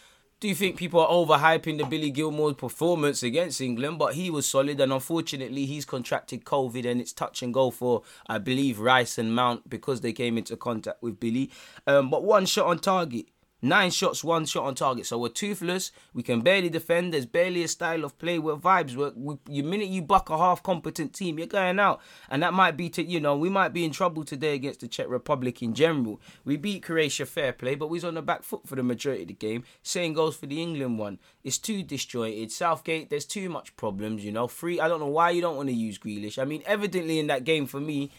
do 0.43 0.49
you 0.49 0.57
think 0.57 0.75
people 0.75 0.99
are 0.99 1.09
overhyping 1.09 1.79
the 1.79 1.85
Billy 1.85 2.11
Gilmour 2.11 2.59
performance 2.59 3.23
against 3.23 3.61
England? 3.61 4.01
But 4.01 4.15
he 4.15 4.29
was 4.29 4.45
solid, 4.45 4.81
and 4.81 4.93
unfortunately, 4.93 5.67
he's 5.67 5.85
contracted 5.85 6.45
COVID, 6.45 6.85
and 6.85 7.01
it's 7.01 7.13
touch 7.13 7.43
and 7.43 7.55
go 7.55 7.71
for 7.71 8.03
I 8.27 8.39
believe 8.39 8.81
Rice 8.81 9.19
and 9.19 9.37
Mount 9.37 9.71
because 9.71 10.01
they 10.01 10.13
came 10.13 10.37
into 10.37 10.57
contact 10.57 11.01
with 11.01 11.21
Billy. 11.21 11.53
Um, 11.87 12.11
but 12.11 12.25
one 12.25 12.47
shot 12.47 12.67
on 12.67 12.81
target. 12.81 13.27
Nine 13.65 13.93
shots, 13.93 14.25
one 14.25 14.45
shot 14.45 14.65
on 14.65 14.75
target. 14.75 15.07
So 15.07 15.19
we're 15.19 15.29
toothless. 15.29 15.93
We 16.13 16.25
can 16.25 16.41
barely 16.41 16.69
defend. 16.69 17.15
There's 17.15 17.27
barely 17.27 17.63
a 17.63 17.69
style 17.69 18.05
of 18.05 18.19
play. 18.19 18.41
We're 18.41 18.57
vibes. 18.57 18.97
We're, 18.97 19.13
we, 19.15 19.37
the 19.47 19.63
minute 19.63 19.89
you 19.89 20.03
buck 20.03 20.31
a 20.31 20.37
half 20.37 20.65
competent 20.65 21.15
team, 21.15 21.39
you're 21.39 21.47
going 21.47 21.79
out. 21.79 22.01
And 22.29 22.43
that 22.43 22.55
might 22.55 22.77
be 22.77 22.91
to, 22.91 23.05
you 23.05 23.21
know, 23.21 23.37
we 23.37 23.49
might 23.49 23.73
be 23.73 23.85
in 23.85 23.93
trouble 23.93 24.25
today 24.25 24.55
against 24.55 24.81
the 24.81 24.89
Czech 24.89 25.09
Republic 25.09 25.63
in 25.63 25.75
general. 25.75 26.21
We 26.45 26.57
beat 26.57 26.83
Croatia 26.83 27.25
fair 27.25 27.53
play, 27.53 27.77
but 27.77 27.87
we 27.87 27.99
was 27.99 28.05
on 28.05 28.15
the 28.15 28.23
back 28.23 28.43
foot 28.43 28.67
for 28.67 28.75
the 28.75 28.83
majority 28.83 29.23
of 29.23 29.29
the 29.29 29.35
game. 29.35 29.63
Same 29.85 30.13
goes 30.13 30.35
for 30.35 30.47
the 30.47 30.61
England 30.61 30.99
one. 30.99 31.21
It's 31.45 31.59
too 31.59 31.85
disjointed. 31.85 32.51
Southgate, 32.51 33.11
there's 33.11 33.27
too 33.27 33.49
much 33.49 33.77
problems, 33.77 34.25
you 34.25 34.33
know. 34.33 34.49
Free, 34.49 34.81
I 34.81 34.89
don't 34.89 34.99
know 34.99 35.07
why 35.07 35.31
you 35.31 35.41
don't 35.41 35.57
want 35.57 35.69
to 35.69 35.75
use 35.75 36.01
Grealish. 36.01 36.37
I 36.37 36.45
mean, 36.45 36.65
evidently 36.67 37.21
in 37.21 37.29
that 37.29 37.45
game 37.45 37.67
for 37.67 37.79
me, 37.79 38.11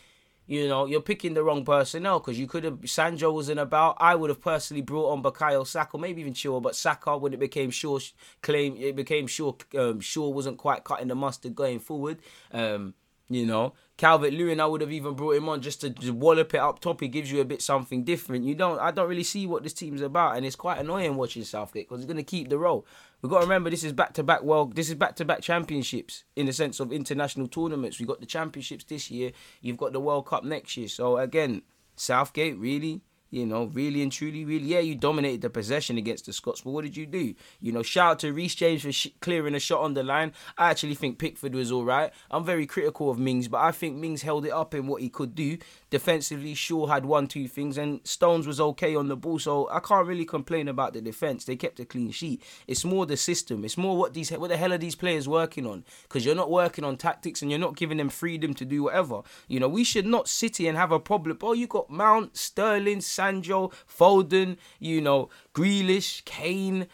you 0.45 0.67
know, 0.67 0.85
you're 0.85 1.01
picking 1.01 1.33
the 1.33 1.43
wrong 1.43 1.63
personnel 1.63 2.19
because 2.19 2.37
you 2.37 2.47
could 2.47 2.63
have 2.63 2.79
Sancho 2.85 3.31
wasn't 3.31 3.59
about. 3.59 3.95
I 3.99 4.15
would 4.15 4.29
have 4.29 4.41
personally 4.41 4.81
brought 4.81 5.11
on 5.11 5.23
Bukayo 5.23 5.65
Saka, 5.65 5.97
maybe 5.97 6.21
even 6.21 6.33
Shaw, 6.33 6.59
but 6.59 6.75
Saka 6.75 7.17
when 7.17 7.33
it 7.33 7.39
became 7.39 7.71
Shaw 7.71 7.99
claim 8.41 8.75
it 8.77 8.95
became 8.95 9.27
Shaw 9.27 9.53
um, 9.77 9.99
Shaw 10.01 10.29
wasn't 10.29 10.57
quite 10.57 10.83
cutting 10.83 11.07
the 11.07 11.15
mustard 11.15 11.55
going 11.55 11.79
forward. 11.79 12.19
Um, 12.51 12.93
you 13.29 13.45
know, 13.45 13.73
Calvert 14.03 14.33
Lewin, 14.33 14.59
I 14.59 14.65
would 14.65 14.81
have 14.81 14.91
even 14.91 15.13
brought 15.13 15.37
him 15.37 15.47
on 15.47 15.61
just 15.61 15.79
to 15.79 15.89
just 15.89 16.11
wallop 16.11 16.53
it 16.53 16.57
up 16.57 16.79
top. 16.79 16.99
He 16.99 17.07
gives 17.07 17.31
you 17.31 17.39
a 17.39 17.45
bit 17.45 17.61
something 17.61 18.03
different. 18.03 18.43
You 18.43 18.53
don't, 18.53 18.77
I 18.77 18.91
don't 18.91 19.07
really 19.07 19.23
see 19.23 19.47
what 19.47 19.63
this 19.63 19.71
team's 19.71 20.01
about, 20.01 20.35
and 20.35 20.45
it's 20.45 20.57
quite 20.57 20.77
annoying 20.77 21.15
watching 21.15 21.45
Southgate 21.45 21.87
because 21.87 22.01
he's 22.01 22.05
going 22.05 22.17
to 22.17 22.23
keep 22.23 22.49
the 22.49 22.57
role. 22.57 22.85
We've 23.21 23.29
got 23.29 23.37
to 23.37 23.45
remember 23.45 23.69
this 23.69 23.85
is 23.85 23.93
back 23.93 24.11
to 24.15 24.23
back 24.23 24.43
world. 24.43 24.75
This 24.75 24.89
is 24.89 24.95
back 24.95 25.15
to 25.15 25.23
back 25.23 25.39
championships 25.39 26.25
in 26.35 26.47
the 26.47 26.51
sense 26.51 26.81
of 26.81 26.91
international 26.91 27.47
tournaments. 27.47 27.97
We've 27.97 28.07
got 28.09 28.19
the 28.19 28.25
championships 28.25 28.83
this 28.83 29.09
year. 29.09 29.31
You've 29.61 29.77
got 29.77 29.93
the 29.93 30.01
World 30.01 30.25
Cup 30.25 30.43
next 30.43 30.75
year. 30.75 30.89
So 30.89 31.15
again, 31.15 31.61
Southgate 31.95 32.57
really 32.57 32.99
you 33.33 33.47
know, 33.47 33.63
really 33.73 34.03
and 34.03 34.11
truly, 34.11 34.45
really, 34.45 34.65
yeah, 34.65 34.79
you 34.79 34.93
dominated 34.93 35.41
the 35.41 35.49
possession 35.49 35.97
against 35.97 36.27
the 36.27 36.33
Scots, 36.33 36.61
but 36.61 36.69
what 36.69 36.83
did 36.83 36.95
you 36.95 37.07
do? 37.07 37.33
You 37.59 37.71
know, 37.71 37.81
shout 37.81 38.11
out 38.11 38.19
to 38.19 38.31
Reece 38.31 38.53
James 38.53 38.83
for 38.83 38.91
sh- 38.91 39.07
clearing 39.21 39.55
a 39.55 39.59
shot 39.59 39.81
on 39.81 39.95
the 39.95 40.03
line. 40.03 40.33
I 40.55 40.69
actually 40.69 40.93
think 40.93 41.17
Pickford 41.17 41.55
was 41.55 41.71
all 41.71 41.83
right. 41.83 42.13
I'm 42.29 42.45
very 42.45 42.67
critical 42.67 43.09
of 43.09 43.17
Mings, 43.17 43.47
but 43.47 43.61
I 43.61 43.71
think 43.71 43.97
Mings 43.97 44.21
held 44.21 44.45
it 44.45 44.51
up 44.51 44.75
in 44.75 44.85
what 44.85 45.01
he 45.01 45.09
could 45.09 45.33
do. 45.33 45.57
Defensively, 45.89 46.53
Shaw 46.53 46.85
had 46.85 47.05
one, 47.05 47.25
two 47.25 47.47
things, 47.47 47.75
and 47.75 48.01
Stones 48.03 48.45
was 48.45 48.59
okay 48.59 48.95
on 48.95 49.07
the 49.07 49.17
ball, 49.17 49.39
so 49.39 49.67
I 49.71 49.79
can't 49.79 50.07
really 50.07 50.25
complain 50.25 50.67
about 50.67 50.93
the 50.93 51.01
defense. 51.01 51.45
They 51.45 51.55
kept 51.55 51.79
a 51.79 51.85
clean 51.85 52.11
sheet. 52.11 52.43
It's 52.67 52.85
more 52.85 53.07
the 53.07 53.17
system. 53.17 53.65
It's 53.65 53.77
more 53.77 53.97
what 53.97 54.13
these, 54.13 54.29
what 54.29 54.49
the 54.49 54.57
hell 54.57 54.73
are 54.73 54.77
these 54.77 54.95
players 54.95 55.27
working 55.27 55.65
on? 55.65 55.85
Because 56.03 56.23
you're 56.23 56.35
not 56.35 56.51
working 56.51 56.83
on 56.83 56.97
tactics 56.97 57.41
and 57.41 57.49
you're 57.49 57.59
not 57.59 57.77
giving 57.77 57.97
them 57.97 58.09
freedom 58.09 58.53
to 58.53 58.65
do 58.65 58.83
whatever. 58.83 59.21
You 59.47 59.59
know, 59.59 59.69
we 59.69 59.83
should 59.83 60.05
not 60.05 60.27
sit 60.27 60.57
here 60.57 60.69
and 60.69 60.77
have 60.77 60.91
a 60.91 60.99
problem. 60.99 61.39
Oh, 61.41 61.53
you 61.53 61.65
got 61.65 61.89
Mount, 61.89 62.37
Sterling, 62.37 63.01
Sancho, 63.23 63.71
Foden, 63.87 64.57
you 64.79 64.99
know, 64.99 65.29
Grealish, 65.53 66.25
Kane, 66.25 66.87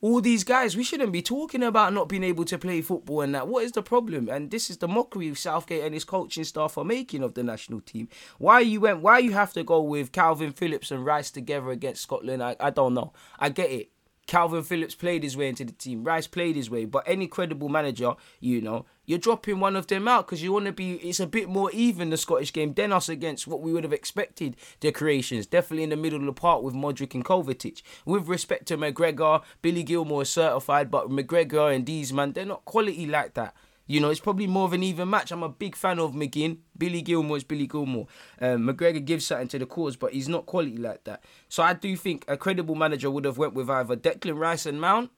all 0.00 0.20
these 0.20 0.44
guys. 0.44 0.76
We 0.76 0.84
shouldn't 0.84 1.10
be 1.12 1.22
talking 1.22 1.64
about 1.64 1.92
not 1.92 2.08
being 2.08 2.22
able 2.22 2.44
to 2.44 2.58
play 2.58 2.80
football 2.80 3.22
and 3.22 3.34
that. 3.34 3.48
What 3.48 3.64
is 3.64 3.72
the 3.72 3.82
problem? 3.82 4.28
And 4.28 4.52
this 4.52 4.70
is 4.70 4.76
the 4.76 4.86
mockery 4.86 5.28
of 5.28 5.38
Southgate 5.38 5.82
and 5.82 5.92
his 5.92 6.04
coaching 6.04 6.44
staff 6.44 6.78
are 6.78 6.84
making 6.84 7.24
of 7.24 7.34
the 7.34 7.42
national 7.42 7.80
team. 7.80 8.08
Why 8.38 8.60
you 8.60 8.82
went? 8.82 9.00
Why 9.00 9.18
you 9.18 9.32
have 9.32 9.52
to 9.54 9.64
go 9.64 9.80
with 9.82 10.12
Calvin 10.12 10.52
Phillips 10.52 10.92
and 10.92 11.04
Rice 11.04 11.32
together 11.32 11.70
against 11.70 12.02
Scotland? 12.02 12.42
I, 12.42 12.54
I 12.60 12.70
don't 12.70 12.94
know. 12.94 13.12
I 13.40 13.48
get 13.48 13.70
it. 13.70 13.90
Calvin 14.26 14.62
Phillips 14.62 14.94
played 14.94 15.22
his 15.22 15.36
way 15.36 15.48
into 15.48 15.64
the 15.64 15.72
team. 15.72 16.04
Rice 16.04 16.26
played 16.26 16.56
his 16.56 16.70
way. 16.70 16.84
But 16.84 17.04
any 17.06 17.26
credible 17.26 17.68
manager, 17.68 18.14
you 18.40 18.60
know, 18.60 18.86
you're 19.06 19.18
dropping 19.18 19.60
one 19.60 19.76
of 19.76 19.86
them 19.86 20.08
out 20.08 20.26
because 20.26 20.42
you 20.42 20.52
want 20.52 20.66
to 20.66 20.72
be. 20.72 20.94
It's 20.94 21.20
a 21.20 21.26
bit 21.26 21.48
more 21.48 21.70
even 21.72 22.10
the 22.10 22.16
Scottish 22.16 22.52
game 22.52 22.74
than 22.74 22.92
us 22.92 23.08
against 23.08 23.46
what 23.46 23.60
we 23.60 23.72
would 23.72 23.84
have 23.84 23.92
expected. 23.92 24.56
Their 24.80 24.92
creations 24.92 25.46
definitely 25.46 25.84
in 25.84 25.90
the 25.90 25.96
middle 25.96 26.20
of 26.20 26.26
the 26.26 26.32
park 26.32 26.62
with 26.62 26.74
Modric 26.74 27.14
and 27.14 27.24
Kovacic. 27.24 27.82
With 28.04 28.28
respect 28.28 28.66
to 28.66 28.78
McGregor, 28.78 29.42
Billy 29.62 29.84
Gilmour 29.84 30.22
is 30.22 30.30
certified, 30.30 30.90
but 30.90 31.10
McGregor 31.10 31.74
and 31.74 31.86
these 31.86 32.12
man, 32.12 32.32
they're 32.32 32.44
not 32.44 32.64
quality 32.64 33.06
like 33.06 33.34
that. 33.34 33.54
You 33.86 34.00
know, 34.00 34.08
it's 34.08 34.20
probably 34.20 34.46
more 34.46 34.64
of 34.64 34.72
an 34.72 34.82
even 34.82 35.10
match. 35.10 35.30
I'm 35.30 35.42
a 35.42 35.48
big 35.48 35.76
fan 35.76 35.98
of 35.98 36.12
McGinn. 36.12 36.58
Billy 36.76 37.02
Gilmour 37.02 37.36
is 37.36 37.44
Billy 37.44 37.66
Gilmour. 37.66 38.06
Um, 38.40 38.66
McGregor 38.66 39.04
gives 39.04 39.26
something 39.26 39.48
to 39.48 39.58
the 39.58 39.66
cause, 39.66 39.96
but 39.96 40.14
he's 40.14 40.28
not 40.28 40.46
quality 40.46 40.78
like 40.78 41.04
that. 41.04 41.22
So 41.50 41.62
I 41.62 41.74
do 41.74 41.94
think 41.94 42.24
a 42.26 42.38
credible 42.38 42.74
manager 42.74 43.10
would 43.10 43.26
have 43.26 43.36
went 43.36 43.52
with 43.52 43.68
either 43.68 43.96
Declan 43.96 44.38
Rice 44.38 44.64
and 44.64 44.80
Mount 44.80 45.10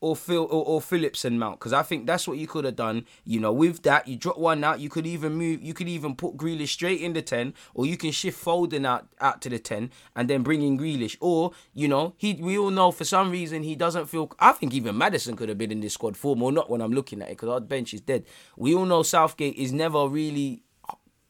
or 0.00 0.14
Phil 0.14 0.44
or, 0.44 0.64
or 0.64 0.80
Phillips 0.80 1.24
and 1.24 1.38
Mount 1.38 1.58
because 1.58 1.72
I 1.72 1.82
think 1.82 2.06
that's 2.06 2.28
what 2.28 2.38
you 2.38 2.46
could 2.46 2.64
have 2.64 2.76
done. 2.76 3.04
You 3.24 3.40
know, 3.40 3.52
with 3.52 3.82
that 3.82 4.06
you 4.06 4.16
drop 4.16 4.38
one 4.38 4.62
out. 4.62 4.80
You 4.80 4.88
could 4.88 5.06
even 5.06 5.34
move. 5.34 5.62
You 5.62 5.74
could 5.74 5.88
even 5.88 6.14
put 6.14 6.36
Grealish 6.36 6.68
straight 6.68 7.00
in 7.00 7.12
the 7.12 7.22
ten, 7.22 7.54
or 7.74 7.86
you 7.86 7.96
can 7.96 8.10
shift 8.10 8.44
Foden 8.44 8.86
out 8.86 9.08
out 9.20 9.40
to 9.42 9.48
the 9.48 9.58
ten 9.58 9.90
and 10.14 10.28
then 10.28 10.42
bring 10.42 10.62
in 10.62 10.78
Grealish. 10.78 11.16
Or 11.20 11.52
you 11.74 11.88
know, 11.88 12.14
he 12.16 12.34
we 12.34 12.58
all 12.58 12.70
know 12.70 12.90
for 12.90 13.04
some 13.04 13.30
reason 13.30 13.62
he 13.62 13.74
doesn't 13.74 14.06
feel. 14.06 14.30
I 14.38 14.52
think 14.52 14.74
even 14.74 14.96
Maddison 14.96 15.36
could 15.36 15.48
have 15.48 15.58
been 15.58 15.72
in 15.72 15.80
this 15.80 15.94
squad 15.94 16.16
form 16.16 16.42
or 16.42 16.52
not 16.52 16.70
when 16.70 16.80
I'm 16.80 16.92
looking 16.92 17.22
at 17.22 17.28
it 17.28 17.32
because 17.32 17.48
our 17.48 17.60
bench 17.60 17.94
is 17.94 18.00
dead. 18.00 18.24
We 18.56 18.74
all 18.74 18.86
know 18.86 19.02
Southgate 19.02 19.56
is 19.56 19.72
never 19.72 20.06
really 20.06 20.62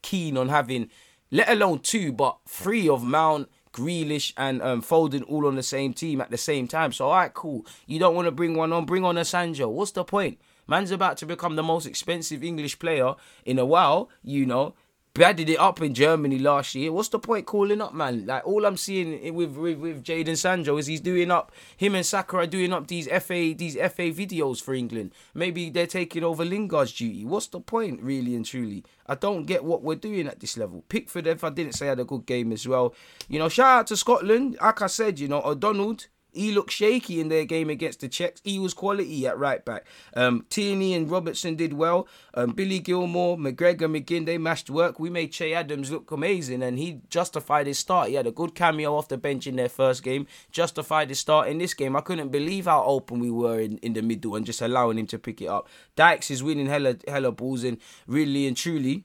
keen 0.01 0.37
on 0.37 0.49
having, 0.49 0.89
let 1.31 1.49
alone 1.49 1.79
two, 1.79 2.11
but 2.11 2.37
three 2.47 2.87
of 2.87 3.03
Mount. 3.03 3.49
Grealish 3.73 4.33
and 4.37 4.61
um, 4.61 4.81
Foden 4.81 5.23
all 5.29 5.45
on 5.47 5.55
the 5.55 5.63
same 5.63 5.93
team 5.93 6.21
at 6.21 6.31
the 6.31 6.37
same 6.37 6.67
time. 6.67 6.91
So, 6.91 7.05
all 7.05 7.15
right, 7.15 7.33
cool. 7.33 7.65
You 7.85 7.99
don't 7.99 8.15
want 8.15 8.27
to 8.27 8.31
bring 8.31 8.55
one 8.55 8.73
on, 8.73 8.85
bring 8.85 9.05
on 9.05 9.17
a 9.17 9.25
Sancho. 9.25 9.69
What's 9.69 9.91
the 9.91 10.03
point? 10.03 10.39
Man's 10.67 10.91
about 10.91 11.17
to 11.17 11.25
become 11.25 11.55
the 11.55 11.63
most 11.63 11.85
expensive 11.85 12.43
English 12.43 12.77
player 12.77 13.15
in 13.45 13.57
a 13.57 13.65
while, 13.65 14.09
you 14.23 14.45
know 14.45 14.75
badded 15.13 15.49
it 15.49 15.59
up 15.59 15.81
in 15.81 15.93
Germany 15.93 16.39
last 16.39 16.75
year. 16.75 16.91
What's 16.91 17.09
the 17.09 17.19
point 17.19 17.45
calling 17.45 17.81
up, 17.81 17.93
man? 17.93 18.25
Like 18.25 18.45
all 18.45 18.65
I'm 18.65 18.77
seeing 18.77 19.33
with 19.33 19.55
with, 19.55 19.77
with 19.79 20.03
Jadon 20.03 20.37
Sancho 20.37 20.77
is 20.77 20.87
he's 20.87 21.01
doing 21.01 21.31
up 21.31 21.51
him 21.77 21.95
and 21.95 22.05
Saka 22.05 22.47
doing 22.47 22.73
up 22.73 22.87
these 22.87 23.07
FA 23.07 23.53
these 23.55 23.75
FA 23.75 24.11
videos 24.11 24.61
for 24.61 24.73
England. 24.73 25.13
Maybe 25.33 25.69
they're 25.69 25.87
taking 25.87 26.23
over 26.23 26.45
Lingard's 26.45 26.93
duty. 26.93 27.25
What's 27.25 27.47
the 27.47 27.59
point, 27.59 28.01
really 28.01 28.35
and 28.35 28.45
truly? 28.45 28.83
I 29.07 29.15
don't 29.15 29.45
get 29.45 29.63
what 29.63 29.81
we're 29.81 29.95
doing 29.95 30.27
at 30.27 30.39
this 30.39 30.57
level. 30.57 30.83
Pickford, 30.87 31.27
if 31.27 31.43
I 31.43 31.49
didn't 31.49 31.73
say 31.73 31.87
had 31.87 31.99
a 31.99 32.05
good 32.05 32.25
game 32.25 32.51
as 32.51 32.67
well. 32.67 32.93
You 33.27 33.39
know, 33.39 33.49
shout 33.49 33.79
out 33.79 33.87
to 33.87 33.97
Scotland. 33.97 34.57
Like 34.61 34.81
I 34.81 34.87
said, 34.87 35.19
you 35.19 35.27
know, 35.27 35.41
O'Donnell 35.43 35.97
he 36.31 36.51
looked 36.51 36.71
shaky 36.71 37.19
in 37.19 37.29
their 37.29 37.45
game 37.45 37.69
against 37.69 38.01
the 38.01 38.07
Czechs. 38.07 38.41
He 38.43 38.59
was 38.59 38.73
quality 38.73 39.25
at 39.25 39.37
right 39.37 39.63
back. 39.63 39.85
Um, 40.15 40.45
Tierney 40.49 40.93
and 40.93 41.09
Robertson 41.09 41.55
did 41.55 41.73
well. 41.73 42.07
Um, 42.33 42.51
Billy 42.51 42.79
Gilmour, 42.79 43.37
McGregor, 43.37 43.89
McGinn, 43.89 44.25
they 44.25 44.37
matched 44.37 44.69
work. 44.69 44.99
We 44.99 45.09
made 45.09 45.31
Che 45.31 45.53
Adams 45.53 45.91
look 45.91 46.11
amazing, 46.11 46.63
and 46.63 46.77
he 46.77 47.01
justified 47.09 47.67
his 47.67 47.79
start. 47.79 48.09
He 48.09 48.15
had 48.15 48.27
a 48.27 48.31
good 48.31 48.55
cameo 48.55 48.95
off 48.95 49.07
the 49.07 49.17
bench 49.17 49.47
in 49.47 49.55
their 49.55 49.69
first 49.69 50.03
game. 50.03 50.27
Justified 50.51 51.09
his 51.09 51.19
start 51.19 51.47
in 51.47 51.57
this 51.57 51.73
game. 51.73 51.95
I 51.95 52.01
couldn't 52.01 52.29
believe 52.29 52.65
how 52.65 52.83
open 52.83 53.19
we 53.19 53.31
were 53.31 53.59
in, 53.59 53.77
in 53.79 53.93
the 53.93 54.01
middle 54.01 54.35
and 54.35 54.45
just 54.45 54.61
allowing 54.61 54.97
him 54.97 55.07
to 55.07 55.19
pick 55.19 55.41
it 55.41 55.47
up. 55.47 55.67
Dykes 55.95 56.31
is 56.31 56.43
winning 56.43 56.67
hella 56.67 56.95
hella 57.07 57.31
balls, 57.31 57.63
and 57.63 57.77
really 58.07 58.47
and 58.47 58.55
truly, 58.55 59.03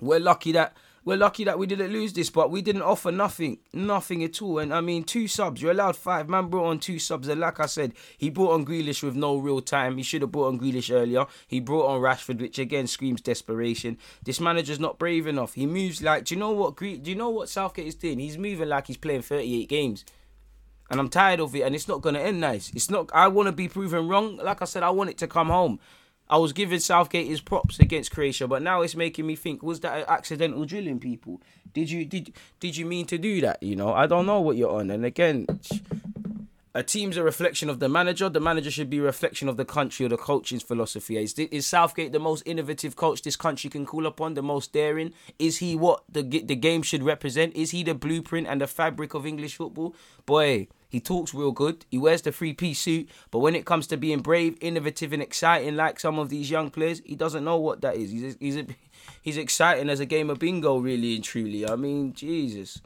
we're 0.00 0.20
lucky 0.20 0.52
that 0.52 0.76
we're 1.04 1.16
lucky 1.16 1.44
that 1.44 1.58
we 1.58 1.66
didn't 1.66 1.92
lose 1.92 2.12
this, 2.12 2.30
but 2.30 2.50
we 2.50 2.62
didn't 2.62 2.82
offer 2.82 3.10
nothing, 3.10 3.58
nothing 3.72 4.22
at 4.22 4.40
all. 4.40 4.58
And 4.58 4.72
I 4.72 4.80
mean, 4.80 5.04
two 5.04 5.26
subs, 5.26 5.60
you're 5.60 5.72
allowed 5.72 5.96
five. 5.96 6.28
Man 6.28 6.46
brought 6.46 6.66
on 6.66 6.78
two 6.78 6.98
subs, 6.98 7.28
and 7.28 7.40
like 7.40 7.60
I 7.60 7.66
said, 7.66 7.94
he 8.16 8.30
brought 8.30 8.52
on 8.52 8.64
Grealish 8.64 9.02
with 9.02 9.16
no 9.16 9.36
real 9.36 9.60
time. 9.60 9.96
He 9.96 10.02
should 10.02 10.22
have 10.22 10.32
brought 10.32 10.48
on 10.48 10.60
Grealish 10.60 10.94
earlier. 10.94 11.26
He 11.46 11.60
brought 11.60 11.86
on 11.86 12.00
Rashford, 12.00 12.40
which 12.40 12.58
again 12.58 12.86
screams 12.86 13.20
desperation. 13.20 13.98
This 14.22 14.40
manager's 14.40 14.80
not 14.80 14.98
brave 14.98 15.26
enough. 15.26 15.54
He 15.54 15.66
moves 15.66 16.02
like, 16.02 16.24
do 16.26 16.34
you 16.34 16.40
know 16.40 16.52
what? 16.52 16.76
Do 16.76 16.86
you 16.86 17.16
know 17.16 17.30
what 17.30 17.48
Southgate 17.48 17.86
is 17.86 17.94
doing? 17.94 18.18
He's 18.18 18.38
moving 18.38 18.68
like 18.68 18.86
he's 18.86 18.96
playing 18.96 19.22
38 19.22 19.68
games 19.68 20.04
and 20.92 21.00
I'm 21.00 21.08
tired 21.08 21.40
of 21.40 21.56
it, 21.56 21.62
and 21.62 21.74
it's 21.74 21.88
not 21.88 22.02
gonna 22.02 22.18
end 22.18 22.40
nice. 22.40 22.70
It's 22.74 22.90
not. 22.90 23.10
I 23.14 23.26
want 23.28 23.46
to 23.46 23.52
be 23.52 23.66
proven 23.66 24.08
wrong. 24.08 24.36
Like 24.36 24.60
I 24.60 24.66
said, 24.66 24.82
I 24.82 24.90
want 24.90 25.08
it 25.08 25.16
to 25.18 25.26
come 25.26 25.48
home. 25.48 25.80
I 26.32 26.38
was 26.38 26.54
giving 26.54 26.80
Southgate 26.80 27.26
his 27.26 27.42
props 27.42 27.78
against 27.78 28.10
Croatia, 28.10 28.48
but 28.48 28.62
now 28.62 28.80
it's 28.80 28.96
making 28.96 29.26
me 29.26 29.36
think: 29.36 29.62
was 29.62 29.80
that 29.80 30.08
accidental 30.08 30.64
drilling? 30.64 30.98
People, 30.98 31.42
did 31.74 31.90
you 31.90 32.06
did 32.06 32.32
did 32.58 32.74
you 32.74 32.86
mean 32.86 33.04
to 33.06 33.18
do 33.18 33.42
that? 33.42 33.62
You 33.62 33.76
know, 33.76 33.92
I 33.92 34.06
don't 34.06 34.24
know 34.24 34.40
what 34.40 34.56
you're 34.56 34.70
on. 34.70 34.90
And 34.90 35.04
again, 35.04 35.46
a 36.74 36.82
team's 36.82 37.18
a 37.18 37.22
reflection 37.22 37.68
of 37.68 37.80
the 37.80 37.88
manager. 37.90 38.30
The 38.30 38.40
manager 38.40 38.70
should 38.70 38.88
be 38.88 39.00
a 39.00 39.02
reflection 39.02 39.46
of 39.46 39.58
the 39.58 39.66
country 39.66 40.06
or 40.06 40.08
the 40.08 40.16
coaching's 40.16 40.62
philosophy. 40.62 41.18
Is, 41.18 41.34
is 41.34 41.66
Southgate 41.66 42.12
the 42.12 42.18
most 42.18 42.42
innovative 42.46 42.96
coach 42.96 43.20
this 43.20 43.36
country 43.36 43.68
can 43.68 43.84
call 43.84 44.06
upon? 44.06 44.32
The 44.32 44.42
most 44.42 44.72
daring? 44.72 45.12
Is 45.38 45.58
he 45.58 45.76
what 45.76 46.02
the 46.08 46.22
the 46.22 46.56
game 46.56 46.82
should 46.82 47.02
represent? 47.02 47.54
Is 47.54 47.72
he 47.72 47.82
the 47.82 47.94
blueprint 47.94 48.46
and 48.46 48.62
the 48.62 48.66
fabric 48.66 49.12
of 49.12 49.26
English 49.26 49.56
football? 49.56 49.94
Boy. 50.24 50.68
He 50.92 51.00
talks 51.00 51.32
real 51.32 51.52
good. 51.52 51.86
He 51.90 51.96
wears 51.96 52.20
the 52.20 52.32
three 52.32 52.52
piece 52.52 52.80
suit. 52.80 53.08
But 53.30 53.38
when 53.38 53.54
it 53.54 53.64
comes 53.64 53.86
to 53.86 53.96
being 53.96 54.20
brave, 54.20 54.58
innovative, 54.60 55.14
and 55.14 55.22
exciting, 55.22 55.74
like 55.74 55.98
some 55.98 56.18
of 56.18 56.28
these 56.28 56.50
young 56.50 56.68
players, 56.68 57.00
he 57.06 57.16
doesn't 57.16 57.44
know 57.44 57.56
what 57.56 57.80
that 57.80 57.96
is. 57.96 58.10
He's 58.10 58.36
he's 58.38 58.56
a, 58.58 58.66
he's 59.22 59.38
exciting 59.38 59.88
as 59.88 60.00
a 60.00 60.06
game 60.06 60.28
of 60.28 60.38
bingo, 60.38 60.76
really 60.76 61.14
and 61.14 61.24
truly. 61.24 61.66
I 61.66 61.76
mean, 61.76 62.12
Jesus. 62.12 62.82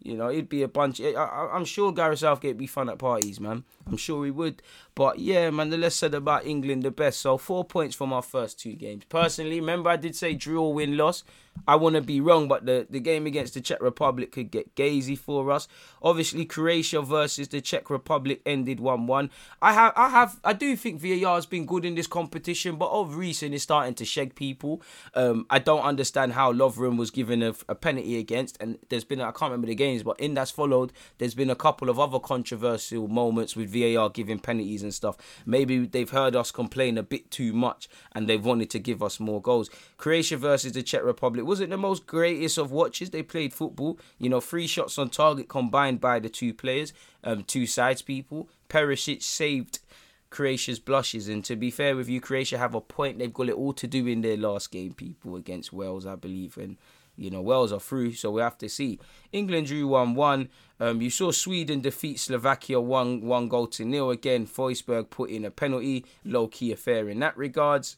You 0.00 0.16
know, 0.16 0.30
it'd 0.30 0.48
be 0.48 0.62
a 0.62 0.68
bunch. 0.68 1.00
Eh, 1.00 1.14
I, 1.14 1.56
am 1.56 1.64
sure 1.64 1.90
Gareth 1.90 2.20
Southgate 2.20 2.50
would 2.50 2.58
be 2.58 2.68
fun 2.68 2.88
at 2.88 2.98
parties, 2.98 3.40
man. 3.40 3.64
I'm 3.88 3.96
sure 3.96 4.24
he 4.24 4.30
would. 4.30 4.62
But 4.94 5.18
yeah, 5.18 5.50
man, 5.50 5.70
the 5.70 5.76
less 5.76 5.96
said 5.96 6.14
about 6.14 6.46
England, 6.46 6.84
the 6.84 6.92
best. 6.92 7.20
So 7.20 7.38
four 7.38 7.64
points 7.64 7.96
from 7.96 8.12
our 8.12 8.22
first 8.22 8.60
two 8.60 8.74
games. 8.74 9.02
Personally, 9.08 9.58
remember 9.58 9.90
I 9.90 9.96
did 9.96 10.14
say 10.14 10.34
draw, 10.34 10.68
win, 10.68 10.96
loss. 10.96 11.24
I 11.66 11.76
want 11.76 11.96
to 11.96 12.00
be 12.00 12.20
wrong, 12.20 12.48
but 12.48 12.66
the, 12.66 12.86
the 12.88 13.00
game 13.00 13.26
against 13.26 13.54
the 13.54 13.60
Czech 13.60 13.80
Republic 13.80 14.32
could 14.32 14.50
get 14.50 14.74
gazy 14.74 15.16
for 15.16 15.50
us. 15.50 15.68
Obviously, 16.02 16.44
Croatia 16.44 17.02
versus 17.02 17.48
the 17.48 17.60
Czech 17.60 17.90
Republic 17.90 18.40
ended 18.46 18.80
1 18.80 19.06
1. 19.06 19.30
I 19.62 19.72
have, 19.72 19.92
I 19.96 20.08
have, 20.08 20.40
I 20.44 20.52
do 20.52 20.76
think 20.76 21.00
VAR 21.00 21.34
has 21.34 21.46
been 21.46 21.66
good 21.66 21.84
in 21.84 21.94
this 21.94 22.06
competition, 22.06 22.76
but 22.76 22.90
of 22.90 23.16
recent 23.16 23.54
it's 23.54 23.64
starting 23.64 23.94
to 23.94 24.04
shake 24.04 24.34
people. 24.34 24.82
Um, 25.14 25.46
I 25.50 25.58
don't 25.58 25.82
understand 25.82 26.32
how 26.32 26.52
Lovren 26.52 26.96
was 26.96 27.10
given 27.10 27.42
a, 27.42 27.54
a 27.68 27.74
penalty 27.74 28.18
against, 28.18 28.56
and 28.60 28.78
there's 28.88 29.04
been, 29.04 29.20
I 29.20 29.32
can't 29.32 29.50
remember 29.50 29.66
the 29.66 29.74
games, 29.74 30.02
but 30.02 30.18
in 30.20 30.34
that's 30.34 30.50
followed, 30.50 30.92
there's 31.18 31.34
been 31.34 31.50
a 31.50 31.56
couple 31.56 31.88
of 31.88 31.98
other 31.98 32.18
controversial 32.18 33.08
moments 33.08 33.56
with 33.56 33.72
VAR 33.72 34.10
giving 34.10 34.38
penalties 34.38 34.82
and 34.82 34.94
stuff. 34.94 35.16
Maybe 35.46 35.86
they've 35.86 36.10
heard 36.10 36.36
us 36.36 36.50
complain 36.50 36.98
a 36.98 37.02
bit 37.02 37.30
too 37.30 37.52
much 37.52 37.88
and 38.12 38.28
they've 38.28 38.44
wanted 38.44 38.70
to 38.70 38.78
give 38.78 39.02
us 39.02 39.20
more 39.20 39.40
goals. 39.40 39.70
Croatia 39.96 40.36
versus 40.36 40.72
the 40.72 40.82
Czech 40.82 41.04
Republic 41.04 41.44
wasn't 41.48 41.70
the 41.70 41.78
most 41.78 42.06
greatest 42.06 42.58
of 42.58 42.70
watches. 42.70 43.10
They 43.10 43.22
played 43.22 43.54
football. 43.54 43.98
You 44.18 44.28
know, 44.28 44.40
three 44.40 44.66
shots 44.66 44.98
on 44.98 45.08
target 45.08 45.48
combined 45.48 46.00
by 46.00 46.20
the 46.20 46.28
two 46.28 46.52
players, 46.52 46.92
um, 47.24 47.42
two 47.42 47.66
sides 47.66 48.02
people. 48.02 48.48
Perisic 48.68 49.22
saved 49.22 49.80
Croatia's 50.28 50.78
blushes. 50.78 51.26
And 51.26 51.42
to 51.46 51.56
be 51.56 51.70
fair 51.70 51.96
with 51.96 52.08
you, 52.08 52.20
Croatia 52.20 52.58
have 52.58 52.74
a 52.74 52.82
point. 52.82 53.18
They've 53.18 53.32
got 53.32 53.48
it 53.48 53.54
all 53.54 53.72
to 53.72 53.86
do 53.86 54.06
in 54.06 54.20
their 54.20 54.36
last 54.36 54.70
game, 54.70 54.92
people, 54.92 55.36
against 55.36 55.72
Wales, 55.72 56.04
I 56.04 56.16
believe. 56.16 56.58
And, 56.58 56.76
you 57.16 57.30
know, 57.30 57.40
Wales 57.40 57.72
are 57.72 57.80
through, 57.80 58.12
so 58.12 58.32
we 58.32 58.42
have 58.42 58.58
to 58.58 58.68
see. 58.68 59.00
England 59.32 59.68
drew 59.68 59.88
1 59.88 60.14
1. 60.14 60.48
Um, 60.80 61.00
you 61.00 61.10
saw 61.10 61.30
Sweden 61.32 61.80
defeat 61.80 62.20
Slovakia 62.20 62.78
1 62.78 63.22
1 63.22 63.48
goal 63.48 63.66
to 63.68 63.84
nil. 63.86 64.10
Again, 64.10 64.46
Forsberg 64.46 65.08
put 65.10 65.30
in 65.30 65.46
a 65.46 65.50
penalty. 65.50 66.04
Low 66.24 66.46
key 66.46 66.72
affair 66.72 67.08
in 67.08 67.18
that 67.20 67.36
regards. 67.36 67.96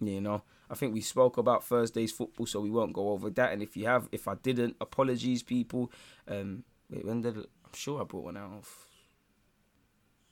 You 0.00 0.20
know. 0.20 0.42
I 0.70 0.74
think 0.74 0.94
we 0.94 1.00
spoke 1.00 1.36
about 1.36 1.64
Thursday's 1.64 2.12
football, 2.12 2.46
so 2.46 2.60
we 2.60 2.70
won't 2.70 2.92
go 2.92 3.10
over 3.10 3.30
that. 3.30 3.52
And 3.52 3.62
if 3.62 3.76
you 3.76 3.86
have, 3.86 4.08
if 4.12 4.28
I 4.28 4.34
didn't, 4.34 4.76
apologies, 4.80 5.42
people. 5.42 5.90
Um, 6.28 6.64
wait, 6.90 7.04
when 7.04 7.22
did 7.22 7.36
I'm 7.36 7.72
sure 7.72 8.00
I 8.00 8.04
brought 8.04 8.24
one 8.24 8.36
out. 8.36 8.64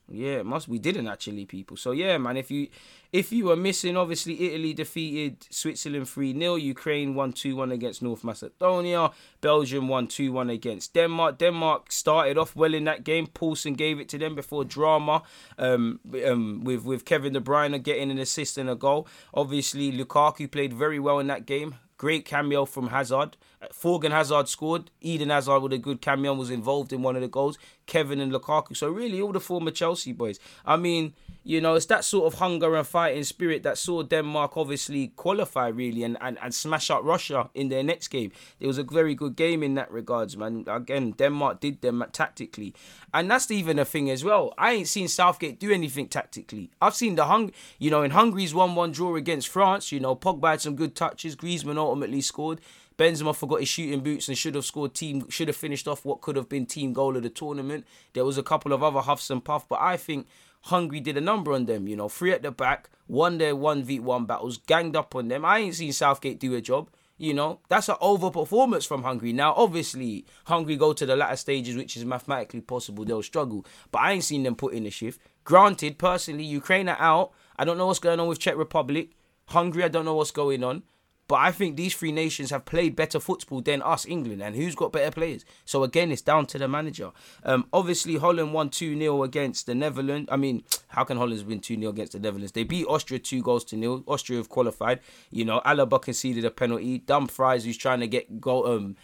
Yeah, 0.08 0.42
must 0.42 0.68
we 0.68 0.78
didn't 0.78 1.08
actually, 1.08 1.46
people. 1.46 1.78
So 1.78 1.92
yeah, 1.92 2.18
man, 2.18 2.36
if 2.36 2.50
you 2.50 2.68
if 3.10 3.32
you 3.32 3.46
were 3.46 3.56
missing, 3.56 3.96
obviously 3.96 4.48
Italy 4.48 4.74
defeated 4.74 5.46
Switzerland 5.48 6.06
3-0, 6.06 6.60
Ukraine 6.60 7.14
1-2-1 7.14 7.72
against 7.72 8.02
North 8.02 8.22
Macedonia, 8.22 9.10
Belgium 9.40 9.88
1-2-1 9.88 10.52
against 10.52 10.92
Denmark. 10.92 11.38
Denmark 11.38 11.90
started 11.90 12.36
off 12.36 12.54
well 12.54 12.74
in 12.74 12.84
that 12.84 13.04
game. 13.04 13.26
Poulsen 13.28 13.76
gave 13.76 13.98
it 13.98 14.08
to 14.10 14.18
them 14.18 14.34
before 14.34 14.64
drama. 14.64 15.22
Um, 15.58 16.00
um, 16.26 16.64
with 16.64 16.84
with 16.84 17.04
Kevin 17.04 17.32
De 17.32 17.40
Bruyne 17.40 17.82
getting 17.82 18.10
an 18.10 18.18
assist 18.18 18.58
and 18.58 18.68
a 18.68 18.74
goal. 18.74 19.08
Obviously, 19.32 19.90
Lukaku 19.90 20.50
played 20.50 20.74
very 20.74 20.98
well 20.98 21.18
in 21.18 21.28
that 21.28 21.46
game. 21.46 21.76
Great 21.96 22.24
cameo 22.26 22.64
from 22.64 22.88
Hazard. 22.88 23.36
Thorgan 23.82 24.12
Hazard 24.12 24.48
scored. 24.48 24.90
Eden 25.00 25.30
Hazard 25.30 25.60
with 25.60 25.72
a 25.72 25.78
good 25.78 26.00
cameo 26.00 26.34
was 26.34 26.50
involved 26.50 26.92
in 26.92 27.02
one 27.02 27.16
of 27.16 27.22
the 27.22 27.28
goals. 27.28 27.58
Kevin 27.86 28.20
and 28.20 28.32
Lukaku. 28.32 28.76
So 28.76 28.88
really, 28.88 29.20
all 29.20 29.32
the 29.32 29.40
former 29.40 29.70
Chelsea 29.70 30.12
boys. 30.12 30.38
I 30.64 30.76
mean, 30.76 31.12
you 31.42 31.60
know, 31.60 31.74
it's 31.74 31.84
that 31.86 32.04
sort 32.04 32.32
of 32.32 32.38
hunger 32.38 32.74
and 32.74 32.86
fighting 32.86 33.24
spirit 33.24 33.62
that 33.64 33.76
saw 33.76 34.02
Denmark 34.02 34.56
obviously 34.56 35.08
qualify 35.08 35.68
really 35.68 36.02
and, 36.02 36.16
and, 36.22 36.38
and 36.40 36.54
smash 36.54 36.90
out 36.90 37.04
Russia 37.04 37.50
in 37.54 37.68
their 37.68 37.82
next 37.82 38.08
game. 38.08 38.32
It 38.58 38.66
was 38.66 38.78
a 38.78 38.84
very 38.84 39.14
good 39.14 39.36
game 39.36 39.62
in 39.62 39.74
that 39.74 39.90
regards, 39.90 40.36
man. 40.36 40.64
Again, 40.66 41.12
Denmark 41.12 41.60
did 41.60 41.82
them 41.82 42.02
tactically. 42.12 42.74
And 43.12 43.30
that's 43.30 43.50
even 43.50 43.78
a 43.78 43.84
thing 43.84 44.10
as 44.10 44.24
well. 44.24 44.54
I 44.56 44.72
ain't 44.72 44.88
seen 44.88 45.08
Southgate 45.08 45.60
do 45.60 45.70
anything 45.70 46.08
tactically. 46.08 46.70
I've 46.80 46.94
seen 46.94 47.16
the 47.16 47.26
hung 47.26 47.52
you 47.78 47.90
know, 47.90 48.02
in 48.02 48.12
Hungary's 48.12 48.52
1-1 48.52 48.92
draw 48.94 49.16
against 49.16 49.48
France, 49.48 49.92
you 49.92 50.00
know, 50.00 50.16
Pogba 50.16 50.52
had 50.52 50.60
some 50.60 50.76
good 50.76 50.96
touches. 50.96 51.36
Griezmann 51.36 51.76
ultimately 51.76 52.20
scored. 52.20 52.60
Benzema 52.96 53.34
forgot 53.34 53.60
his 53.60 53.68
shooting 53.68 54.00
boots 54.00 54.28
and 54.28 54.38
should 54.38 54.54
have 54.54 54.64
scored 54.64 54.94
team 54.94 55.28
should 55.28 55.48
have 55.48 55.56
finished 55.56 55.88
off 55.88 56.04
what 56.04 56.20
could 56.20 56.36
have 56.36 56.48
been 56.48 56.66
team 56.66 56.92
goal 56.92 57.16
of 57.16 57.22
the 57.22 57.30
tournament. 57.30 57.86
There 58.12 58.24
was 58.24 58.38
a 58.38 58.42
couple 58.42 58.72
of 58.72 58.82
other 58.82 59.00
huffs 59.00 59.30
and 59.30 59.44
puffs, 59.44 59.66
but 59.68 59.80
I 59.80 59.96
think 59.96 60.28
Hungary 60.62 61.00
did 61.00 61.16
a 61.16 61.20
number 61.20 61.52
on 61.52 61.66
them, 61.66 61.88
you 61.88 61.96
know, 61.96 62.08
three 62.08 62.32
at 62.32 62.42
the 62.42 62.50
back, 62.50 62.88
won 63.08 63.38
their 63.38 63.54
1v1 63.54 64.26
battles, 64.26 64.58
ganged 64.58 64.96
up 64.96 65.14
on 65.14 65.28
them. 65.28 65.44
I 65.44 65.58
ain't 65.58 65.74
seen 65.74 65.92
Southgate 65.92 66.40
do 66.40 66.54
a 66.54 66.60
job. 66.60 66.88
You 67.16 67.32
know, 67.32 67.60
that's 67.68 67.88
an 67.88 67.94
over 68.00 68.28
performance 68.30 68.84
from 68.84 69.04
Hungary. 69.04 69.32
Now, 69.32 69.54
obviously, 69.56 70.26
Hungary 70.46 70.76
go 70.76 70.92
to 70.92 71.06
the 71.06 71.14
latter 71.14 71.36
stages, 71.36 71.76
which 71.76 71.96
is 71.96 72.04
mathematically 72.04 72.60
possible. 72.60 73.04
They'll 73.04 73.22
struggle. 73.22 73.64
But 73.92 74.00
I 74.00 74.12
ain't 74.12 74.24
seen 74.24 74.42
them 74.42 74.56
put 74.56 74.74
in 74.74 74.84
a 74.84 74.90
shift. 74.90 75.20
Granted, 75.44 75.96
personally, 75.96 76.42
Ukraine 76.42 76.88
are 76.88 76.98
out. 76.98 77.30
I 77.56 77.64
don't 77.64 77.78
know 77.78 77.86
what's 77.86 78.00
going 78.00 78.18
on 78.18 78.26
with 78.26 78.40
Czech 78.40 78.56
Republic. 78.56 79.10
Hungary, 79.46 79.84
I 79.84 79.88
don't 79.88 80.04
know 80.04 80.14
what's 80.14 80.32
going 80.32 80.64
on. 80.64 80.82
But 81.26 81.36
I 81.36 81.52
think 81.52 81.76
these 81.76 81.94
three 81.94 82.12
nations 82.12 82.50
have 82.50 82.66
played 82.66 82.94
better 82.94 83.18
football 83.18 83.62
than 83.62 83.80
us, 83.80 84.06
England. 84.06 84.42
And 84.42 84.54
who's 84.54 84.74
got 84.74 84.92
better 84.92 85.10
players? 85.10 85.44
So 85.64 85.82
again, 85.82 86.12
it's 86.12 86.20
down 86.20 86.46
to 86.46 86.58
the 86.58 86.68
manager. 86.68 87.12
Um, 87.44 87.66
obviously, 87.72 88.16
Holland 88.16 88.52
won 88.52 88.68
2 88.68 88.98
0 88.98 89.22
against 89.22 89.66
the 89.66 89.74
Netherlands. 89.74 90.28
I 90.30 90.36
mean, 90.36 90.64
how 90.88 91.04
can 91.04 91.16
Holland 91.16 91.46
win 91.46 91.60
2 91.60 91.76
0 91.78 91.90
against 91.90 92.12
the 92.12 92.20
Netherlands? 92.20 92.52
They 92.52 92.64
beat 92.64 92.86
Austria 92.86 93.18
2 93.18 93.42
goals 93.42 93.64
to 93.66 93.76
nil. 93.76 94.04
Austria 94.06 94.38
have 94.38 94.50
qualified. 94.50 95.00
You 95.30 95.44
know, 95.44 95.60
Alaba 95.64 96.00
conceded 96.00 96.44
a 96.44 96.50
penalty. 96.50 96.98
Dumfries, 96.98 97.64
who's 97.64 97.78
trying 97.78 98.00
to 98.00 98.06
get 98.06 98.40
goal. 98.40 98.66
Um, 98.66 98.96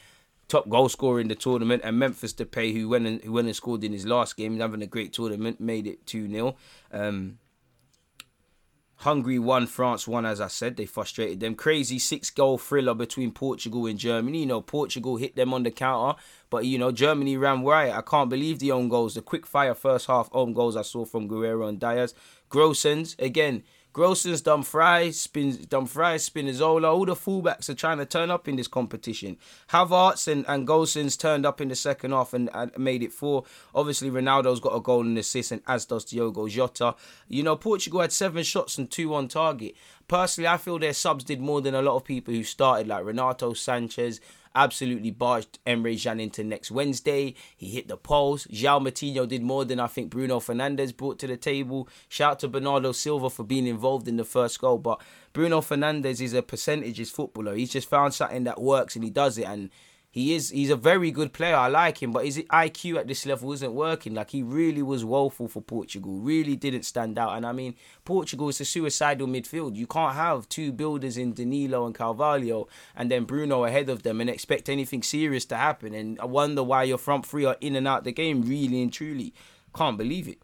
top 0.48 0.68
goal 0.68 0.88
scorer 0.88 1.20
in 1.20 1.28
the 1.28 1.34
tournament, 1.34 1.80
and 1.84 1.98
Memphis 1.98 2.34
Depay, 2.34 2.74
who 2.74 2.88
went 2.88 3.06
and 3.06 3.22
who 3.22 3.32
went 3.32 3.46
and 3.46 3.56
scored 3.56 3.84
in 3.84 3.92
his 3.92 4.04
last 4.04 4.36
game, 4.36 4.58
having 4.58 4.82
a 4.82 4.86
great 4.86 5.12
tournament, 5.12 5.60
made 5.60 5.86
it 5.86 6.04
two 6.06 6.28
0 6.28 6.56
um, 6.92 7.38
Hungary 9.00 9.38
won, 9.38 9.66
France 9.66 10.06
won, 10.06 10.26
as 10.26 10.42
I 10.42 10.48
said. 10.48 10.76
They 10.76 10.84
frustrated 10.84 11.40
them. 11.40 11.54
Crazy 11.54 11.98
six 11.98 12.28
goal 12.28 12.58
thriller 12.58 12.92
between 12.92 13.32
Portugal 13.32 13.86
and 13.86 13.98
Germany. 13.98 14.40
You 14.40 14.46
know, 14.46 14.60
Portugal 14.60 15.16
hit 15.16 15.36
them 15.36 15.54
on 15.54 15.62
the 15.62 15.70
counter, 15.70 16.20
but, 16.50 16.66
you 16.66 16.76
know, 16.76 16.92
Germany 16.92 17.38
ran 17.38 17.64
right. 17.64 17.92
I 17.92 18.02
can't 18.02 18.28
believe 18.28 18.58
the 18.58 18.72
own 18.72 18.90
goals. 18.90 19.14
The 19.14 19.22
quick 19.22 19.46
fire 19.46 19.74
first 19.74 20.06
half 20.06 20.28
own 20.32 20.52
goals 20.52 20.76
I 20.76 20.82
saw 20.82 21.06
from 21.06 21.28
Guerreiro 21.28 21.66
and 21.66 21.80
Dias. 21.80 22.14
Gosens, 22.50 23.18
again, 23.18 23.62
Gosens, 23.92 24.42
Dumfries, 24.42 25.20
Spin, 25.20 25.66
Dumfries, 25.68 26.28
Spinazzola, 26.30 26.92
all 26.92 27.04
the 27.04 27.14
fullbacks 27.14 27.68
are 27.68 27.74
trying 27.74 27.98
to 27.98 28.06
turn 28.06 28.30
up 28.30 28.46
in 28.46 28.54
this 28.54 28.68
competition. 28.68 29.36
Havertz 29.70 30.28
and, 30.30 30.44
and 30.46 30.66
Gosens 30.66 31.18
turned 31.18 31.44
up 31.44 31.60
in 31.60 31.68
the 31.68 31.74
second 31.74 32.12
half 32.12 32.32
and, 32.32 32.48
and 32.54 32.70
made 32.78 33.02
it 33.02 33.12
four. 33.12 33.44
Obviously, 33.74 34.10
Ronaldo's 34.10 34.60
got 34.60 34.76
a 34.76 34.80
goal 34.80 35.00
and 35.02 35.18
assist, 35.18 35.50
and 35.50 35.62
as 35.66 35.86
does 35.86 36.04
Diogo 36.04 36.46
Jota. 36.46 36.94
You 37.28 37.42
know, 37.42 37.56
Portugal 37.56 38.00
had 38.00 38.12
seven 38.12 38.44
shots 38.44 38.78
and 38.78 38.88
two 38.88 39.12
on 39.12 39.26
target. 39.26 39.74
Personally, 40.10 40.48
I 40.48 40.56
feel 40.56 40.80
their 40.80 40.92
subs 40.92 41.22
did 41.22 41.40
more 41.40 41.60
than 41.60 41.72
a 41.72 41.82
lot 41.82 41.94
of 41.94 42.02
people 42.02 42.34
who 42.34 42.42
started, 42.42 42.88
like 42.88 43.04
Renato 43.04 43.52
Sanches. 43.52 44.18
absolutely 44.56 45.12
barged 45.12 45.60
Emre 45.64 46.02
Can 46.02 46.18
into 46.18 46.42
next 46.42 46.72
Wednesday. 46.72 47.36
He 47.56 47.68
hit 47.68 47.86
the 47.86 47.96
poles. 47.96 48.44
João 48.46 48.84
Moutinho 48.84 49.28
did 49.28 49.40
more 49.40 49.64
than 49.64 49.78
I 49.78 49.86
think 49.86 50.10
Bruno 50.10 50.40
Fernandes 50.40 50.96
brought 50.96 51.20
to 51.20 51.28
the 51.28 51.36
table. 51.36 51.88
Shout 52.08 52.32
out 52.32 52.38
to 52.40 52.48
Bernardo 52.48 52.90
Silva 52.90 53.30
for 53.30 53.44
being 53.44 53.68
involved 53.68 54.08
in 54.08 54.16
the 54.16 54.24
first 54.24 54.60
goal. 54.60 54.78
But 54.78 55.00
Bruno 55.32 55.60
Fernandes 55.60 56.20
is 56.20 56.34
a 56.34 56.42
percentages 56.42 57.12
footballer. 57.12 57.54
He's 57.54 57.70
just 57.70 57.88
found 57.88 58.12
something 58.12 58.42
that 58.42 58.60
works 58.60 58.96
and 58.96 59.04
he 59.04 59.10
does 59.10 59.38
it. 59.38 59.46
And 59.46 59.70
he 60.12 60.34
is 60.34 60.50
he's 60.50 60.70
a 60.70 60.76
very 60.76 61.12
good 61.12 61.32
player. 61.32 61.54
I 61.54 61.68
like 61.68 62.02
him, 62.02 62.10
but 62.10 62.24
his 62.24 62.38
IQ 62.38 62.98
at 62.98 63.06
this 63.06 63.24
level 63.24 63.52
isn't 63.52 63.72
working. 63.72 64.14
Like 64.14 64.30
he 64.30 64.42
really 64.42 64.82
was 64.82 65.04
woeful 65.04 65.46
for 65.46 65.62
Portugal. 65.62 66.14
Really 66.14 66.56
didn't 66.56 66.82
stand 66.82 67.16
out. 67.16 67.36
And 67.36 67.46
I 67.46 67.52
mean, 67.52 67.76
Portugal 68.04 68.48
is 68.48 68.60
a 68.60 68.64
suicidal 68.64 69.28
midfield. 69.28 69.76
You 69.76 69.86
can't 69.86 70.16
have 70.16 70.48
two 70.48 70.72
builders 70.72 71.16
in 71.16 71.34
Danilo 71.34 71.86
and 71.86 71.94
Carvalho 71.94 72.66
and 72.96 73.08
then 73.08 73.24
Bruno 73.24 73.64
ahead 73.64 73.88
of 73.88 74.02
them 74.02 74.20
and 74.20 74.28
expect 74.28 74.68
anything 74.68 75.04
serious 75.04 75.44
to 75.46 75.56
happen. 75.56 75.94
And 75.94 76.18
I 76.18 76.24
wonder 76.24 76.64
why 76.64 76.82
your 76.82 76.98
front 76.98 77.24
three 77.24 77.44
are 77.44 77.56
in 77.60 77.76
and 77.76 77.86
out 77.86 78.02
the 78.02 78.12
game. 78.12 78.42
Really 78.42 78.82
and 78.82 78.92
truly, 78.92 79.32
can't 79.76 79.96
believe 79.96 80.26
it 80.26 80.38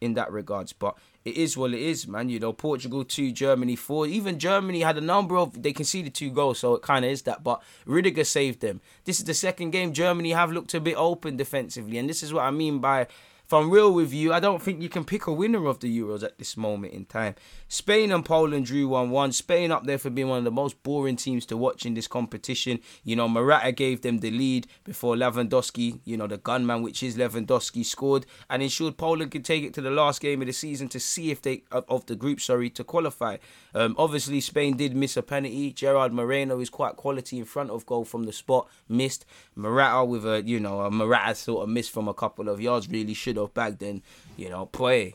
in 0.00 0.14
that 0.14 0.30
regards. 0.30 0.72
But 0.72 0.96
it 1.28 1.36
is 1.36 1.56
what 1.56 1.74
it 1.74 1.80
is, 1.80 2.08
man. 2.08 2.28
You 2.28 2.40
know, 2.40 2.52
Portugal 2.52 3.04
two, 3.04 3.32
Germany 3.32 3.76
four. 3.76 4.06
Even 4.06 4.38
Germany 4.38 4.80
had 4.80 4.96
a 4.98 5.00
number 5.00 5.36
of 5.36 5.62
they 5.62 5.72
conceded 5.72 6.14
two 6.14 6.30
goals, 6.30 6.58
so 6.58 6.74
it 6.74 6.82
kind 6.82 7.04
of 7.04 7.10
is 7.10 7.22
that. 7.22 7.44
But 7.44 7.62
Rudiger 7.86 8.24
saved 8.24 8.60
them. 8.60 8.80
This 9.04 9.18
is 9.18 9.24
the 9.24 9.34
second 9.34 9.70
game 9.70 9.92
Germany 9.92 10.32
have 10.32 10.52
looked 10.52 10.74
a 10.74 10.80
bit 10.80 10.96
open 10.96 11.36
defensively, 11.36 11.98
and 11.98 12.08
this 12.08 12.22
is 12.22 12.32
what 12.32 12.42
I 12.42 12.50
mean 12.50 12.78
by 12.78 13.06
if 13.48 13.54
I'm 13.54 13.70
real 13.70 13.90
with 13.94 14.12
you, 14.12 14.30
I 14.30 14.40
don't 14.40 14.60
think 14.60 14.82
you 14.82 14.90
can 14.90 15.06
pick 15.06 15.26
a 15.26 15.32
winner 15.32 15.64
of 15.64 15.80
the 15.80 15.88
Euros 15.98 16.22
at 16.22 16.36
this 16.36 16.54
moment 16.54 16.92
in 16.92 17.06
time. 17.06 17.34
Spain 17.66 18.12
and 18.12 18.22
Poland 18.22 18.66
drew 18.66 18.86
1 18.88 19.08
1. 19.08 19.32
Spain 19.32 19.72
up 19.72 19.86
there 19.86 19.96
for 19.96 20.10
being 20.10 20.28
one 20.28 20.36
of 20.36 20.44
the 20.44 20.50
most 20.50 20.82
boring 20.82 21.16
teams 21.16 21.46
to 21.46 21.56
watch 21.56 21.86
in 21.86 21.94
this 21.94 22.06
competition. 22.06 22.78
You 23.04 23.16
know, 23.16 23.26
Morata 23.26 23.72
gave 23.72 24.02
them 24.02 24.18
the 24.18 24.30
lead 24.30 24.66
before 24.84 25.16
Lewandowski, 25.16 26.00
you 26.04 26.18
know, 26.18 26.26
the 26.26 26.36
gunman, 26.36 26.82
which 26.82 27.02
is 27.02 27.16
Lewandowski, 27.16 27.86
scored 27.86 28.26
and 28.50 28.62
ensured 28.62 28.98
Poland 28.98 29.30
could 29.30 29.46
take 29.46 29.64
it 29.64 29.72
to 29.72 29.80
the 29.80 29.90
last 29.90 30.20
game 30.20 30.42
of 30.42 30.46
the 30.46 30.52
season 30.52 30.86
to 30.90 31.00
see 31.00 31.30
if 31.30 31.40
they, 31.40 31.62
of 31.72 32.04
the 32.04 32.16
group, 32.16 32.42
sorry, 32.42 32.68
to 32.68 32.84
qualify. 32.84 33.38
Um, 33.74 33.94
obviously, 33.96 34.42
Spain 34.42 34.76
did 34.76 34.94
miss 34.94 35.16
a 35.16 35.22
penalty. 35.22 35.72
Gerard 35.72 36.12
Moreno 36.12 36.60
is 36.60 36.68
quite 36.68 36.96
quality 36.96 37.38
in 37.38 37.46
front 37.46 37.70
of 37.70 37.86
goal 37.86 38.04
from 38.04 38.24
the 38.24 38.32
spot, 38.34 38.68
missed. 38.90 39.24
Morata 39.56 40.04
with 40.04 40.26
a, 40.26 40.42
you 40.42 40.60
know, 40.60 40.82
a 40.82 40.90
Morata 40.90 41.34
sort 41.34 41.62
of 41.62 41.70
miss 41.70 41.88
from 41.88 42.08
a 42.08 42.14
couple 42.14 42.50
of 42.50 42.60
yards, 42.60 42.90
really 42.90 43.14
should 43.14 43.37
have 43.42 43.54
bagged 43.54 43.80
then, 43.80 44.02
you 44.36 44.48
know, 44.48 44.66
play. 44.66 45.14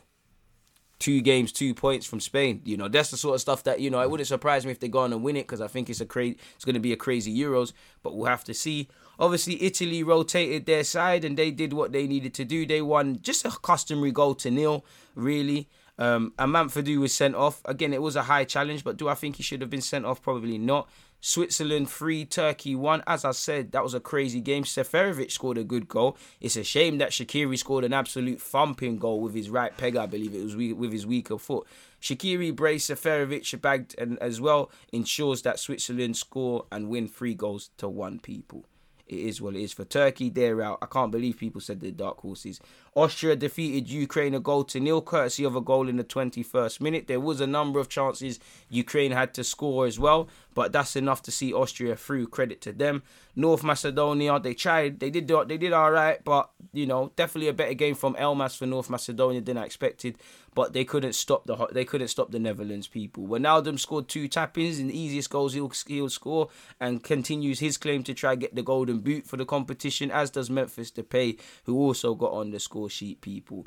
two 0.98 1.20
games, 1.20 1.52
two 1.52 1.74
points 1.74 2.06
from 2.06 2.20
Spain. 2.20 2.62
You 2.64 2.76
know, 2.76 2.88
that's 2.88 3.10
the 3.10 3.16
sort 3.16 3.34
of 3.34 3.40
stuff 3.40 3.62
that 3.64 3.80
you 3.80 3.90
know. 3.90 4.00
It 4.00 4.10
wouldn't 4.10 4.26
surprise 4.26 4.64
me 4.64 4.72
if 4.72 4.80
they 4.80 4.88
go 4.88 5.00
on 5.00 5.12
and 5.12 5.22
win 5.22 5.36
it 5.36 5.42
because 5.42 5.60
I 5.60 5.66
think 5.66 5.90
it's 5.90 6.00
a 6.00 6.06
crazy. 6.06 6.38
It's 6.54 6.64
going 6.64 6.74
to 6.74 6.80
be 6.80 6.92
a 6.92 6.96
crazy 6.96 7.36
Euros, 7.36 7.72
but 8.02 8.16
we'll 8.16 8.26
have 8.26 8.44
to 8.44 8.54
see. 8.54 8.88
Obviously, 9.18 9.62
Italy 9.62 10.02
rotated 10.02 10.66
their 10.66 10.82
side 10.82 11.24
and 11.24 11.36
they 11.36 11.50
did 11.50 11.72
what 11.72 11.92
they 11.92 12.06
needed 12.06 12.34
to 12.34 12.44
do. 12.44 12.66
They 12.66 12.82
won 12.82 13.20
just 13.22 13.44
a 13.44 13.50
customary 13.50 14.12
goal 14.12 14.34
to 14.36 14.50
nil, 14.50 14.84
really. 15.14 15.68
Um, 15.98 16.32
Ampadu 16.38 16.98
was 16.98 17.14
sent 17.14 17.36
off. 17.36 17.60
Again, 17.64 17.92
it 17.92 18.02
was 18.02 18.16
a 18.16 18.22
high 18.24 18.44
challenge, 18.44 18.82
but 18.82 18.96
do 18.96 19.08
I 19.08 19.14
think 19.14 19.36
he 19.36 19.44
should 19.44 19.60
have 19.60 19.70
been 19.70 19.80
sent 19.80 20.04
off? 20.04 20.20
Probably 20.20 20.58
not. 20.58 20.88
Switzerland 21.26 21.88
3, 21.88 22.26
Turkey 22.26 22.74
1. 22.74 23.02
As 23.06 23.24
I 23.24 23.30
said, 23.30 23.72
that 23.72 23.82
was 23.82 23.94
a 23.94 23.98
crazy 23.98 24.42
game. 24.42 24.62
Seferovic 24.62 25.30
scored 25.30 25.56
a 25.56 25.64
good 25.64 25.88
goal. 25.88 26.18
It's 26.38 26.54
a 26.54 26.62
shame 26.62 26.98
that 26.98 27.12
Shaqiri 27.12 27.56
scored 27.56 27.84
an 27.84 27.94
absolute 27.94 28.42
thumping 28.42 28.98
goal 28.98 29.22
with 29.22 29.34
his 29.34 29.48
right 29.48 29.74
peg, 29.74 29.96
I 29.96 30.04
believe 30.04 30.34
it 30.34 30.44
was 30.44 30.54
with 30.54 30.92
his 30.92 31.06
weaker 31.06 31.38
foot. 31.38 31.66
Shaqiri 32.02 32.54
braced 32.54 32.90
Seferovic 32.90 33.58
bagged 33.62 33.94
and 33.96 34.18
as 34.18 34.38
well 34.38 34.70
ensures 34.92 35.40
that 35.42 35.58
Switzerland 35.58 36.18
score 36.18 36.66
and 36.70 36.90
win 36.90 37.08
three 37.08 37.34
goals 37.34 37.70
to 37.78 37.88
one 37.88 38.18
people 38.18 38.66
it 39.06 39.18
is 39.18 39.40
what 39.40 39.54
it 39.54 39.62
is. 39.62 39.72
For 39.72 39.84
Turkey, 39.84 40.30
they're 40.30 40.62
out. 40.62 40.78
I 40.82 40.86
can't 40.86 41.12
believe 41.12 41.38
people 41.38 41.60
said 41.60 41.80
they're 41.80 41.90
dark 41.90 42.20
horses. 42.20 42.60
Austria 42.96 43.34
defeated 43.34 43.90
Ukraine 43.90 44.34
a 44.34 44.40
goal 44.40 44.62
to 44.64 44.78
nil, 44.78 45.02
courtesy 45.02 45.42
of 45.42 45.56
a 45.56 45.60
goal 45.60 45.88
in 45.88 45.96
the 45.96 46.04
21st 46.04 46.80
minute. 46.80 47.08
There 47.08 47.18
was 47.18 47.40
a 47.40 47.46
number 47.46 47.80
of 47.80 47.88
chances 47.88 48.38
Ukraine 48.68 49.10
had 49.10 49.34
to 49.34 49.42
score 49.42 49.86
as 49.86 49.98
well, 49.98 50.28
but 50.54 50.72
that's 50.72 50.94
enough 50.94 51.20
to 51.22 51.32
see 51.32 51.52
Austria 51.52 51.96
through. 51.96 52.28
Credit 52.28 52.60
to 52.60 52.72
them. 52.72 53.02
North 53.36 53.64
Macedonia, 53.64 54.38
they 54.38 54.54
tried, 54.54 55.00
they 55.00 55.10
did, 55.10 55.26
they 55.26 55.58
did 55.58 55.72
all 55.72 55.90
right, 55.90 56.22
but 56.22 56.50
you 56.72 56.86
know, 56.86 57.10
definitely 57.16 57.48
a 57.48 57.52
better 57.52 57.74
game 57.74 57.96
from 57.96 58.14
Elmas 58.14 58.56
for 58.56 58.66
North 58.66 58.88
Macedonia 58.88 59.40
than 59.40 59.58
I 59.58 59.64
expected. 59.64 60.16
But 60.54 60.72
they 60.72 60.84
couldn't 60.84 61.14
stop 61.14 61.46
the 61.46 61.66
they 61.72 61.84
couldn't 61.84 62.08
stop 62.08 62.30
the 62.30 62.38
Netherlands 62.38 62.86
people. 62.86 63.26
Wijnaldum 63.26 63.76
scored 63.76 64.06
two 64.06 64.28
tap-ins 64.28 64.78
and 64.78 64.88
the 64.88 64.96
easiest 64.96 65.28
goals 65.28 65.54
he'll 65.54 65.72
he'll 65.88 66.08
score, 66.08 66.48
and 66.78 67.02
continues 67.02 67.58
his 67.58 67.76
claim 67.76 68.04
to 68.04 68.14
try 68.14 68.36
get 68.36 68.54
the 68.54 68.62
golden 68.62 69.00
boot 69.00 69.26
for 69.26 69.36
the 69.36 69.44
competition, 69.44 70.12
as 70.12 70.30
does 70.30 70.50
Memphis 70.50 70.92
Depay, 70.92 71.40
who 71.64 71.76
also 71.76 72.14
got 72.14 72.30
on 72.30 72.52
the 72.52 72.60
score 72.60 72.83
sheet. 72.88 73.20
People 73.20 73.66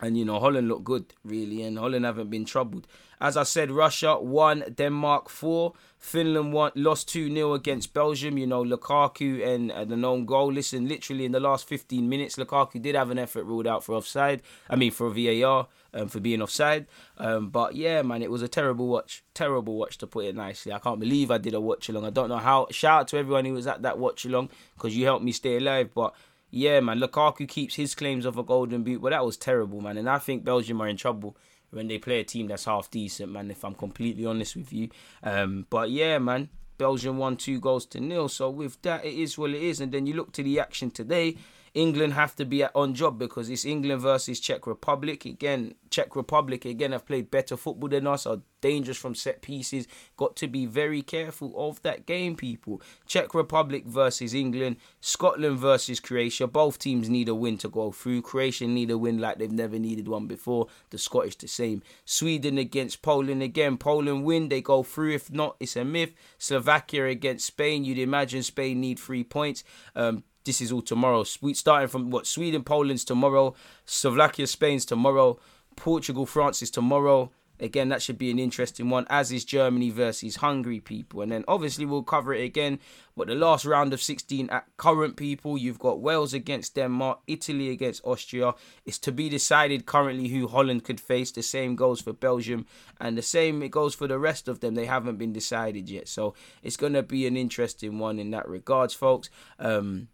and 0.00 0.18
you 0.18 0.24
know 0.24 0.38
Holland 0.38 0.68
looked 0.68 0.84
good 0.84 1.14
really, 1.24 1.62
and 1.62 1.78
Holland 1.78 2.04
haven't 2.04 2.30
been 2.30 2.44
troubled. 2.44 2.86
As 3.18 3.36
I 3.38 3.44
said, 3.44 3.70
Russia 3.70 4.18
won, 4.20 4.62
Denmark 4.74 5.30
four, 5.30 5.72
Finland 5.98 6.52
won, 6.52 6.70
lost 6.74 7.08
two 7.08 7.32
0 7.32 7.54
against 7.54 7.94
Belgium. 7.94 8.36
You 8.36 8.46
know 8.46 8.62
Lukaku 8.62 9.46
and, 9.46 9.70
and 9.70 9.90
the 9.90 9.96
known 9.96 10.26
goal. 10.26 10.52
Listen, 10.52 10.86
literally 10.86 11.24
in 11.24 11.32
the 11.32 11.40
last 11.40 11.66
fifteen 11.66 12.08
minutes, 12.08 12.36
Lukaku 12.36 12.80
did 12.80 12.94
have 12.94 13.10
an 13.10 13.18
effort 13.18 13.44
ruled 13.44 13.66
out 13.66 13.84
for 13.84 13.94
offside. 13.94 14.42
I 14.68 14.76
mean 14.76 14.90
for 14.90 15.10
VAR 15.10 15.68
um, 15.94 16.08
for 16.08 16.20
being 16.20 16.42
offside. 16.42 16.86
Um, 17.16 17.48
but 17.48 17.74
yeah, 17.74 18.02
man, 18.02 18.22
it 18.22 18.30
was 18.30 18.42
a 18.42 18.48
terrible 18.48 18.88
watch, 18.88 19.24
terrible 19.32 19.76
watch 19.76 19.96
to 19.98 20.06
put 20.06 20.26
it 20.26 20.36
nicely. 20.36 20.72
I 20.72 20.78
can't 20.78 21.00
believe 21.00 21.30
I 21.30 21.38
did 21.38 21.54
a 21.54 21.60
watch 21.60 21.88
along. 21.88 22.04
I 22.04 22.10
don't 22.10 22.28
know 22.28 22.36
how. 22.36 22.66
Shout 22.70 23.00
out 23.00 23.08
to 23.08 23.18
everyone 23.18 23.46
who 23.46 23.54
was 23.54 23.66
at 23.66 23.82
that 23.82 23.98
watch 23.98 24.26
along 24.26 24.50
because 24.74 24.94
you 24.94 25.06
helped 25.06 25.24
me 25.24 25.32
stay 25.32 25.56
alive, 25.56 25.90
but 25.94 26.14
yeah, 26.50 26.80
man, 26.80 27.00
Lukaku 27.00 27.48
keeps 27.48 27.74
his 27.74 27.94
claims 27.94 28.24
of 28.24 28.38
a 28.38 28.42
golden 28.42 28.84
boot, 28.84 29.02
but 29.02 29.10
that 29.10 29.24
was 29.24 29.36
terrible, 29.36 29.80
man. 29.80 29.96
And 29.98 30.08
I 30.08 30.18
think 30.18 30.44
Belgium 30.44 30.80
are 30.80 30.88
in 30.88 30.96
trouble 30.96 31.36
when 31.70 31.88
they 31.88 31.98
play 31.98 32.20
a 32.20 32.24
team 32.24 32.46
that's 32.46 32.64
half 32.64 32.90
decent, 32.90 33.32
man. 33.32 33.50
If 33.50 33.64
I'm 33.64 33.74
completely 33.74 34.24
honest 34.24 34.56
with 34.56 34.72
you, 34.72 34.88
um, 35.22 35.66
but 35.68 35.90
yeah, 35.90 36.18
man, 36.18 36.48
Belgium 36.78 37.18
won 37.18 37.36
two 37.36 37.60
goals 37.60 37.86
to 37.86 38.00
nil. 38.00 38.28
So 38.28 38.50
with 38.50 38.80
that, 38.82 39.04
it 39.04 39.14
is 39.14 39.36
what 39.36 39.50
it 39.50 39.62
is. 39.62 39.80
And 39.80 39.92
then 39.92 40.06
you 40.06 40.14
look 40.14 40.32
to 40.32 40.42
the 40.42 40.60
action 40.60 40.90
today. 40.90 41.36
England 41.76 42.14
have 42.14 42.34
to 42.34 42.46
be 42.46 42.64
on 42.64 42.94
job 42.94 43.18
because 43.18 43.50
it's 43.50 43.66
England 43.66 44.00
versus 44.00 44.40
Czech 44.40 44.66
Republic. 44.66 45.26
Again, 45.26 45.74
Czech 45.90 46.16
Republic 46.16 46.64
again 46.64 46.92
have 46.92 47.04
played 47.04 47.30
better 47.30 47.54
football 47.54 47.90
than 47.90 48.06
us, 48.06 48.24
are 48.24 48.40
dangerous 48.62 48.96
from 48.96 49.14
set 49.14 49.42
pieces. 49.42 49.86
Got 50.16 50.36
to 50.36 50.48
be 50.48 50.64
very 50.64 51.02
careful 51.02 51.52
of 51.54 51.82
that 51.82 52.06
game, 52.06 52.34
people. 52.34 52.80
Czech 53.06 53.34
Republic 53.34 53.84
versus 53.84 54.32
England, 54.32 54.76
Scotland 55.02 55.58
versus 55.58 56.00
Croatia. 56.00 56.46
Both 56.46 56.78
teams 56.78 57.10
need 57.10 57.28
a 57.28 57.34
win 57.34 57.58
to 57.58 57.68
go 57.68 57.92
through. 57.92 58.22
Croatia 58.22 58.66
need 58.66 58.90
a 58.90 58.96
win 58.96 59.18
like 59.18 59.36
they've 59.36 59.52
never 59.52 59.78
needed 59.78 60.08
one 60.08 60.26
before. 60.26 60.68
The 60.88 60.96
Scottish 60.96 61.36
the 61.36 61.46
same. 61.46 61.82
Sweden 62.06 62.56
against 62.56 63.02
Poland 63.02 63.42
again. 63.42 63.76
Poland 63.76 64.24
win, 64.24 64.48
they 64.48 64.62
go 64.62 64.82
through. 64.82 65.12
If 65.12 65.30
not, 65.30 65.56
it's 65.60 65.76
a 65.76 65.84
myth. 65.84 66.14
Slovakia 66.38 67.04
against 67.04 67.46
Spain. 67.46 67.84
You'd 67.84 67.98
imagine 67.98 68.42
Spain 68.42 68.80
need 68.80 68.98
three 68.98 69.24
points. 69.24 69.62
Um, 69.94 70.24
this 70.46 70.60
is 70.60 70.72
all 70.72 70.82
tomorrow. 70.82 71.24
Starting 71.24 71.88
from 71.88 72.10
what 72.10 72.26
Sweden, 72.26 72.62
Poland's 72.62 73.04
tomorrow, 73.04 73.54
Slovakia, 73.84 74.46
Spain's 74.46 74.86
tomorrow, 74.86 75.38
Portugal, 75.76 76.24
France 76.24 76.62
is 76.62 76.70
tomorrow. 76.70 77.30
Again, 77.58 77.88
that 77.88 78.02
should 78.02 78.18
be 78.18 78.30
an 78.30 78.38
interesting 78.38 78.90
one, 78.90 79.06
as 79.08 79.32
is 79.32 79.44
Germany 79.44 79.88
versus 79.88 80.36
Hungary, 80.36 80.80
people. 80.80 81.22
And 81.22 81.32
then 81.32 81.44
obviously 81.48 81.86
we'll 81.86 82.02
cover 82.02 82.34
it 82.34 82.44
again. 82.44 82.78
But 83.16 83.28
the 83.28 83.34
last 83.34 83.64
round 83.64 83.94
of 83.94 84.02
16 84.02 84.50
at 84.50 84.66
current 84.76 85.16
people, 85.16 85.56
you've 85.56 85.78
got 85.78 86.00
Wales 86.00 86.34
against 86.34 86.74
Denmark, 86.74 87.20
Italy 87.26 87.70
against 87.70 88.04
Austria. 88.04 88.52
It's 88.84 88.98
to 88.98 89.12
be 89.12 89.30
decided 89.30 89.86
currently 89.86 90.28
who 90.28 90.48
Holland 90.48 90.84
could 90.84 91.00
face. 91.00 91.30
The 91.30 91.42
same 91.42 91.76
goes 91.76 92.02
for 92.02 92.12
Belgium, 92.12 92.66
and 93.00 93.16
the 93.16 93.22
same 93.22 93.62
it 93.62 93.70
goes 93.70 93.94
for 93.94 94.06
the 94.06 94.18
rest 94.18 94.48
of 94.48 94.60
them. 94.60 94.74
They 94.74 94.86
haven't 94.86 95.16
been 95.16 95.32
decided 95.32 95.88
yet. 95.88 96.08
So 96.08 96.34
it's 96.62 96.76
going 96.76 96.92
to 96.92 97.02
be 97.02 97.26
an 97.26 97.38
interesting 97.38 97.98
one 97.98 98.18
in 98.18 98.30
that 98.32 98.46
regards, 98.46 98.92
folks. 98.92 99.30
Um, 99.58 100.08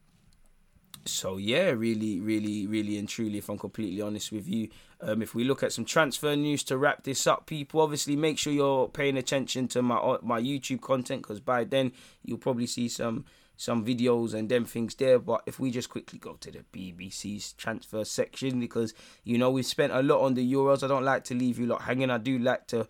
so 1.05 1.37
yeah, 1.37 1.71
really, 1.71 2.21
really, 2.21 2.67
really 2.67 2.99
and 2.99 3.09
truly, 3.09 3.39
if 3.39 3.49
I'm 3.49 3.59
completely 3.59 4.01
honest 4.01 4.33
with 4.33 4.49
you, 4.49 4.69
um, 5.01 5.23
if 5.23 5.35
we 5.35 5.45
look 5.45 5.63
at 5.63 5.73
some 5.73 5.85
transfer 5.85 6.37
news 6.37 6.63
to 6.65 6.79
wrap 6.79 7.03
this 7.03 7.27
up, 7.27 7.47
people, 7.47 7.81
obviously 7.81 8.17
make 8.17 8.39
sure 8.39 8.53
you're 8.53 8.89
paying 8.89 9.17
attention 9.17 9.69
to 9.69 9.83
my 9.83 9.97
uh, 9.97 10.19
my 10.23 10.41
YouTube 10.41 10.81
content 10.81 11.23
because 11.23 11.41
by 11.41 11.65
then 11.65 11.93
you'll 12.25 12.39
probably 12.39 12.67
see 12.67 12.89
some 12.89 13.25
some 13.57 13.85
videos 13.85 14.35
and 14.35 14.49
them 14.49 14.65
things 14.65 14.95
there. 14.95 15.19
But 15.19 15.43
if 15.47 15.59
we 15.59 15.71
just 15.71 15.91
quickly 15.91 16.19
go 16.19 16.35
to 16.35 16.51
the 16.51 16.65
BBC's 16.73 17.53
transfer 17.55 18.05
section 18.05 18.61
because 18.61 18.95
you 19.25 19.39
know 19.39 19.51
we've 19.51 19.67
spent 19.67 19.93
a 19.93 20.03
lot 20.03 20.21
on 20.21 20.35
the 20.35 20.53
Euros. 20.53 20.83
I 20.83 20.89
don't 20.89 21.05
like 21.05 21.25
to 21.25 21.35
leave 21.35 21.59
you 21.59 21.67
lot 21.67 21.83
hanging. 21.83 22.11
I 22.11 22.19
do 22.19 22.39
like 22.39 22.69
to 22.69 22.87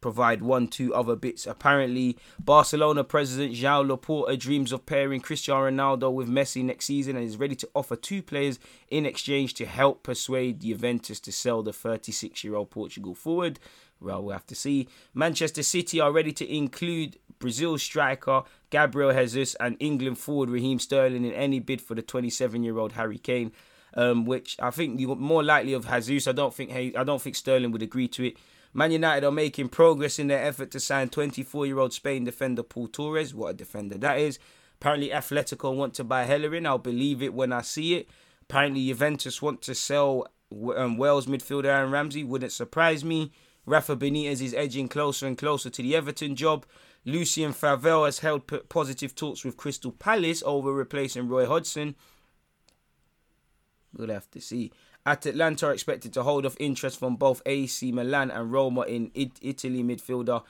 provide 0.00 0.42
one, 0.42 0.68
two 0.68 0.94
other 0.94 1.16
bits. 1.16 1.46
Apparently, 1.46 2.16
Barcelona 2.38 3.04
president 3.04 3.54
Joan 3.54 3.88
Laporta 3.88 4.38
dreams 4.38 4.72
of 4.72 4.86
pairing 4.86 5.20
Cristiano 5.20 5.70
Ronaldo 5.70 6.12
with 6.12 6.28
Messi 6.28 6.64
next 6.64 6.86
season 6.86 7.16
and 7.16 7.24
is 7.24 7.36
ready 7.36 7.56
to 7.56 7.68
offer 7.74 7.96
two 7.96 8.22
players 8.22 8.58
in 8.88 9.06
exchange 9.06 9.54
to 9.54 9.66
help 9.66 10.02
persuade 10.02 10.60
the 10.60 10.68
Juventus 10.68 11.20
to 11.20 11.32
sell 11.32 11.62
the 11.62 11.72
36 11.72 12.42
year 12.44 12.54
old 12.54 12.70
Portugal 12.70 13.14
forward. 13.14 13.58
Well, 14.00 14.22
we'll 14.22 14.32
have 14.32 14.46
to 14.46 14.54
see. 14.54 14.88
Manchester 15.12 15.62
City 15.62 16.00
are 16.00 16.12
ready 16.12 16.32
to 16.32 16.54
include 16.56 17.18
Brazil 17.38 17.76
striker 17.78 18.42
Gabriel 18.70 19.12
Jesus 19.12 19.54
and 19.56 19.76
England 19.80 20.18
forward 20.18 20.50
Raheem 20.50 20.78
Sterling 20.78 21.24
in 21.24 21.32
any 21.32 21.58
bid 21.58 21.80
for 21.80 21.94
the 21.94 22.02
27 22.02 22.62
year 22.62 22.78
old 22.78 22.92
Harry 22.92 23.18
Kane. 23.18 23.52
Um, 23.94 24.24
which 24.24 24.56
I 24.62 24.70
think 24.70 25.00
you're 25.00 25.16
more 25.16 25.42
likely 25.42 25.72
of 25.72 25.84
Jesus. 25.88 26.28
I 26.28 26.32
don't 26.32 26.54
think 26.54 26.70
I 26.96 27.02
don't 27.02 27.20
think 27.20 27.34
Sterling 27.34 27.72
would 27.72 27.82
agree 27.82 28.06
to 28.06 28.28
it. 28.28 28.36
Man 28.72 28.92
United 28.92 29.26
are 29.26 29.32
making 29.32 29.68
progress 29.68 30.18
in 30.18 30.28
their 30.28 30.44
effort 30.44 30.70
to 30.70 30.80
sign 30.80 31.08
24 31.08 31.66
year 31.66 31.78
old 31.78 31.92
Spain 31.92 32.24
defender 32.24 32.62
Paul 32.62 32.88
Torres. 32.88 33.34
What 33.34 33.48
a 33.48 33.54
defender 33.54 33.98
that 33.98 34.18
is. 34.18 34.38
Apparently, 34.80 35.10
Atletico 35.10 35.74
want 35.74 35.94
to 35.94 36.04
buy 36.04 36.26
Bellerin. 36.26 36.66
I'll 36.66 36.78
believe 36.78 37.22
it 37.22 37.34
when 37.34 37.52
I 37.52 37.62
see 37.62 37.96
it. 37.96 38.08
Apparently, 38.42 38.86
Juventus 38.86 39.42
want 39.42 39.60
to 39.62 39.74
sell 39.74 40.26
um, 40.76 40.96
Wales 40.96 41.26
midfielder 41.26 41.66
Aaron 41.66 41.90
Ramsey. 41.90 42.24
Wouldn't 42.24 42.52
surprise 42.52 43.04
me. 43.04 43.32
Rafa 43.66 43.96
Benitez 43.96 44.40
is 44.40 44.54
edging 44.54 44.88
closer 44.88 45.26
and 45.26 45.36
closer 45.36 45.68
to 45.68 45.82
the 45.82 45.94
Everton 45.94 46.34
job. 46.34 46.64
Lucien 47.04 47.52
Favre 47.52 48.04
has 48.04 48.20
held 48.20 48.68
positive 48.68 49.14
talks 49.14 49.44
with 49.44 49.56
Crystal 49.56 49.92
Palace 49.92 50.42
over 50.46 50.72
replacing 50.72 51.28
Roy 51.28 51.46
Hodgson. 51.46 51.94
We'll 53.96 54.10
have 54.10 54.30
to 54.32 54.40
see. 54.40 54.72
Atalanta 55.04 55.66
are 55.66 55.72
expected 55.72 56.12
to 56.14 56.22
hold 56.22 56.46
off 56.46 56.56
interest 56.60 56.98
from 56.98 57.16
both 57.16 57.42
AC 57.46 57.90
Milan 57.92 58.30
and 58.30 58.52
Roma 58.52 58.82
in 58.82 59.10
Italy 59.14 59.82
midfielder 59.82 60.42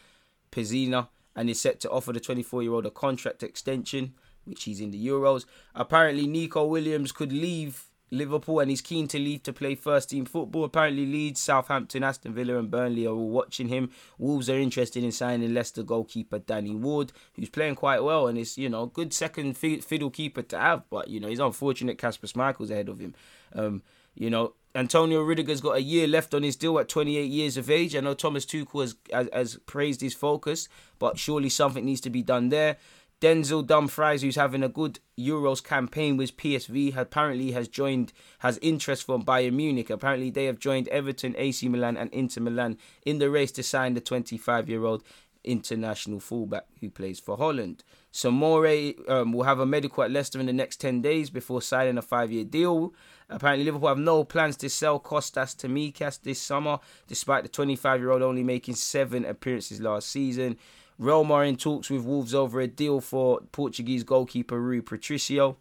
Pessina 0.50 1.08
and 1.36 1.48
is 1.48 1.60
set 1.60 1.80
to 1.80 1.90
offer 1.90 2.12
the 2.12 2.20
24 2.20 2.62
year 2.62 2.72
old 2.72 2.86
a 2.86 2.90
contract 2.90 3.42
extension, 3.42 4.14
which 4.44 4.64
he's 4.64 4.80
in 4.80 4.90
the 4.90 5.06
Euros. 5.06 5.46
Apparently, 5.74 6.26
Nico 6.26 6.66
Williams 6.66 7.12
could 7.12 7.32
leave 7.32 7.89
Liverpool 8.10 8.60
and 8.60 8.70
he's 8.70 8.80
keen 8.80 9.06
to 9.08 9.18
leave 9.18 9.42
to 9.44 9.52
play 9.52 9.74
first 9.74 10.10
team 10.10 10.24
football. 10.24 10.64
Apparently, 10.64 11.06
Leeds, 11.06 11.40
Southampton, 11.40 12.02
Aston 12.02 12.34
Villa, 12.34 12.58
and 12.58 12.70
Burnley 12.70 13.06
are 13.06 13.14
all 13.14 13.30
watching 13.30 13.68
him. 13.68 13.90
Wolves 14.18 14.50
are 14.50 14.58
interested 14.58 15.04
in 15.04 15.12
signing 15.12 15.54
Leicester 15.54 15.82
goalkeeper 15.82 16.38
Danny 16.38 16.74
Ward, 16.74 17.12
who's 17.34 17.48
playing 17.48 17.76
quite 17.76 18.02
well 18.02 18.26
and 18.26 18.38
is, 18.38 18.58
you 18.58 18.68
know, 18.68 18.86
good 18.86 19.12
second 19.12 19.56
fiddle 19.56 20.10
keeper 20.10 20.42
to 20.42 20.58
have. 20.58 20.82
But, 20.90 21.08
you 21.08 21.20
know, 21.20 21.28
he's 21.28 21.38
unfortunate 21.38 21.98
Kasper 21.98 22.26
Schmeichel's 22.26 22.70
ahead 22.70 22.88
of 22.88 22.98
him. 22.98 23.14
Um, 23.54 23.82
you 24.14 24.30
know, 24.30 24.54
Antonio 24.74 25.22
Rudiger's 25.22 25.60
got 25.60 25.76
a 25.76 25.82
year 25.82 26.06
left 26.06 26.32
on 26.32 26.42
his 26.42 26.54
deal 26.54 26.78
at 26.78 26.88
28 26.88 27.24
years 27.24 27.56
of 27.56 27.70
age. 27.70 27.96
I 27.96 28.00
know 28.00 28.14
Thomas 28.14 28.46
Tuchel 28.46 28.82
has, 28.82 28.96
has, 29.12 29.28
has 29.32 29.56
praised 29.66 30.00
his 30.00 30.14
focus, 30.14 30.68
but 30.98 31.18
surely 31.18 31.48
something 31.48 31.84
needs 31.84 32.00
to 32.02 32.10
be 32.10 32.22
done 32.22 32.50
there. 32.50 32.76
Denzel 33.20 33.66
Dumfries, 33.66 34.22
who's 34.22 34.36
having 34.36 34.62
a 34.62 34.68
good 34.68 34.98
Euros 35.18 35.62
campaign 35.62 36.16
with 36.16 36.38
PSV, 36.38 36.96
apparently 36.96 37.52
has 37.52 37.68
joined 37.68 38.14
has 38.38 38.58
interest 38.62 39.04
from 39.04 39.24
Bayern 39.24 39.52
Munich. 39.52 39.90
Apparently, 39.90 40.30
they 40.30 40.46
have 40.46 40.58
joined 40.58 40.88
Everton, 40.88 41.34
AC 41.36 41.68
Milan, 41.68 41.98
and 41.98 42.10
Inter 42.14 42.40
Milan 42.40 42.78
in 43.04 43.18
the 43.18 43.28
race 43.28 43.52
to 43.52 43.62
sign 43.62 43.92
the 43.92 44.00
25-year-old 44.00 45.02
international 45.44 46.20
fullback 46.20 46.66
who 46.80 46.90
plays 46.90 47.20
for 47.20 47.36
Holland. 47.36 47.84
Soumaré 48.12 49.08
um, 49.08 49.32
will 49.32 49.44
have 49.44 49.60
a 49.60 49.66
medical 49.66 50.02
at 50.02 50.10
Leicester 50.10 50.40
in 50.40 50.46
the 50.46 50.52
next 50.52 50.80
10 50.80 51.00
days 51.02 51.30
before 51.30 51.62
signing 51.62 51.98
a 51.98 52.02
five 52.02 52.32
year 52.32 52.44
deal. 52.44 52.94
Apparently, 53.28 53.64
Liverpool 53.64 53.88
have 53.88 53.98
no 53.98 54.24
plans 54.24 54.56
to 54.56 54.68
sell 54.68 54.98
Kostas 54.98 55.54
Tsimikas 55.56 56.22
this 56.22 56.40
summer, 56.40 56.78
despite 57.06 57.42
the 57.42 57.48
25 57.48 58.00
year 58.00 58.10
old 58.10 58.22
only 58.22 58.42
making 58.42 58.74
seven 58.74 59.24
appearances 59.24 59.80
last 59.80 60.08
season. 60.08 60.56
Roma 61.00 61.38
in 61.38 61.56
talks 61.56 61.88
with 61.88 62.04
Wolves 62.04 62.34
over 62.34 62.60
a 62.60 62.66
deal 62.66 63.00
for 63.00 63.40
Portuguese 63.52 64.04
goalkeeper 64.04 64.60
Rui 64.60 64.82
Patricio. 64.82 65.56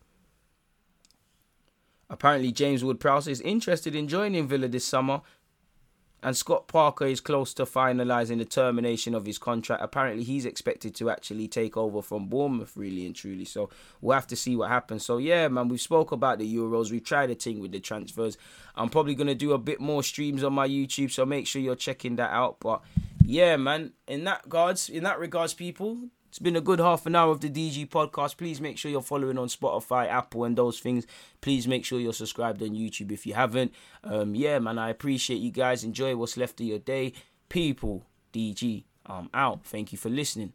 Apparently, 2.10 2.52
James 2.52 2.84
Ward 2.84 3.00
Prowse 3.00 3.30
is 3.30 3.40
interested 3.40 3.96
in 3.96 4.10
joining 4.10 4.50
Villa 4.50 4.68
this 4.68 4.84
summer, 4.84 5.22
and 6.22 6.36
Scott 6.36 6.68
Parker 6.68 7.06
is 7.06 7.22
close 7.22 7.54
to 7.56 7.64
finalising 7.64 8.40
the 8.40 8.46
termination 8.46 9.16
of 9.16 9.26
his 9.26 9.38
contract. 9.38 9.84
Apparently, 9.84 10.24
he's 10.24 10.46
expected 10.46 10.94
to 10.96 11.10
actually 11.10 11.48
take 11.48 11.78
over 11.78 12.02
from 12.02 12.28
Bournemouth, 12.28 12.76
really 12.76 13.06
and 13.06 13.16
truly. 13.16 13.46
So 13.46 13.70
we'll 14.02 14.16
have 14.16 14.28
to 14.28 14.36
see 14.36 14.56
what 14.56 14.70
happens. 14.70 15.06
So 15.06 15.18
yeah, 15.18 15.48
man, 15.48 15.70
we've 15.70 15.80
spoke 15.80 16.12
about 16.12 16.40
the 16.40 16.56
Euros. 16.56 16.92
We've 16.92 17.04
tried 17.04 17.32
a 17.32 17.36
thing 17.36 17.60
with 17.60 17.72
the 17.72 17.80
transfers. 17.80 18.38
I'm 18.76 18.90
probably 18.90 19.16
gonna 19.16 19.36
do 19.36 19.54
a 19.54 19.58
bit 19.58 19.80
more 19.80 20.04
streams 20.04 20.44
on 20.44 20.54
my 20.54 20.68
YouTube, 20.68 21.12
so 21.12 21.26
make 21.26 21.48
sure 21.48 21.62
you're 21.62 21.76
checking 21.76 22.18
that 22.18 22.32
out. 22.32 22.58
But 22.60 22.82
yeah, 23.24 23.56
man, 23.58 23.94
in 24.08 24.26
that 24.26 24.44
regards, 24.44 24.90
in 24.90 25.04
that 25.04 25.20
regards, 25.20 25.54
people, 25.54 26.10
it's 26.30 26.40
been 26.40 26.56
a 26.56 26.62
good 26.62 26.80
half 26.80 27.08
an 27.08 27.16
hour 27.16 27.32
of 27.32 27.42
the 27.42 27.50
DG 27.50 27.90
podcast. 27.90 28.38
Please 28.38 28.62
make 28.62 28.78
sure 28.78 28.92
you're 28.92 29.02
following 29.02 29.40
on 29.40 29.48
Spotify, 29.48 30.08
Apple, 30.08 30.44
and 30.44 30.56
those 30.56 30.80
things. 30.80 31.08
Please 31.42 31.68
make 31.68 31.84
sure 31.84 32.00
you're 32.00 32.14
subscribed 32.14 32.62
on 32.62 32.70
YouTube 32.70 33.12
if 33.12 33.26
you 33.26 33.34
haven't. 33.34 33.74
Um, 34.04 34.36
yeah, 34.36 34.60
man, 34.60 34.78
I 34.78 34.90
appreciate 34.90 35.42
you 35.42 35.52
guys. 35.52 35.84
Enjoy 35.84 36.16
what's 36.16 36.38
left 36.38 36.62
of 36.62 36.68
your 36.68 36.78
day. 36.78 37.14
People, 37.50 38.06
DG, 38.32 38.84
I'm 39.08 39.30
out. 39.34 39.66
Thank 39.66 39.92
you 39.92 39.98
for 39.98 40.10
listening. 40.10 40.54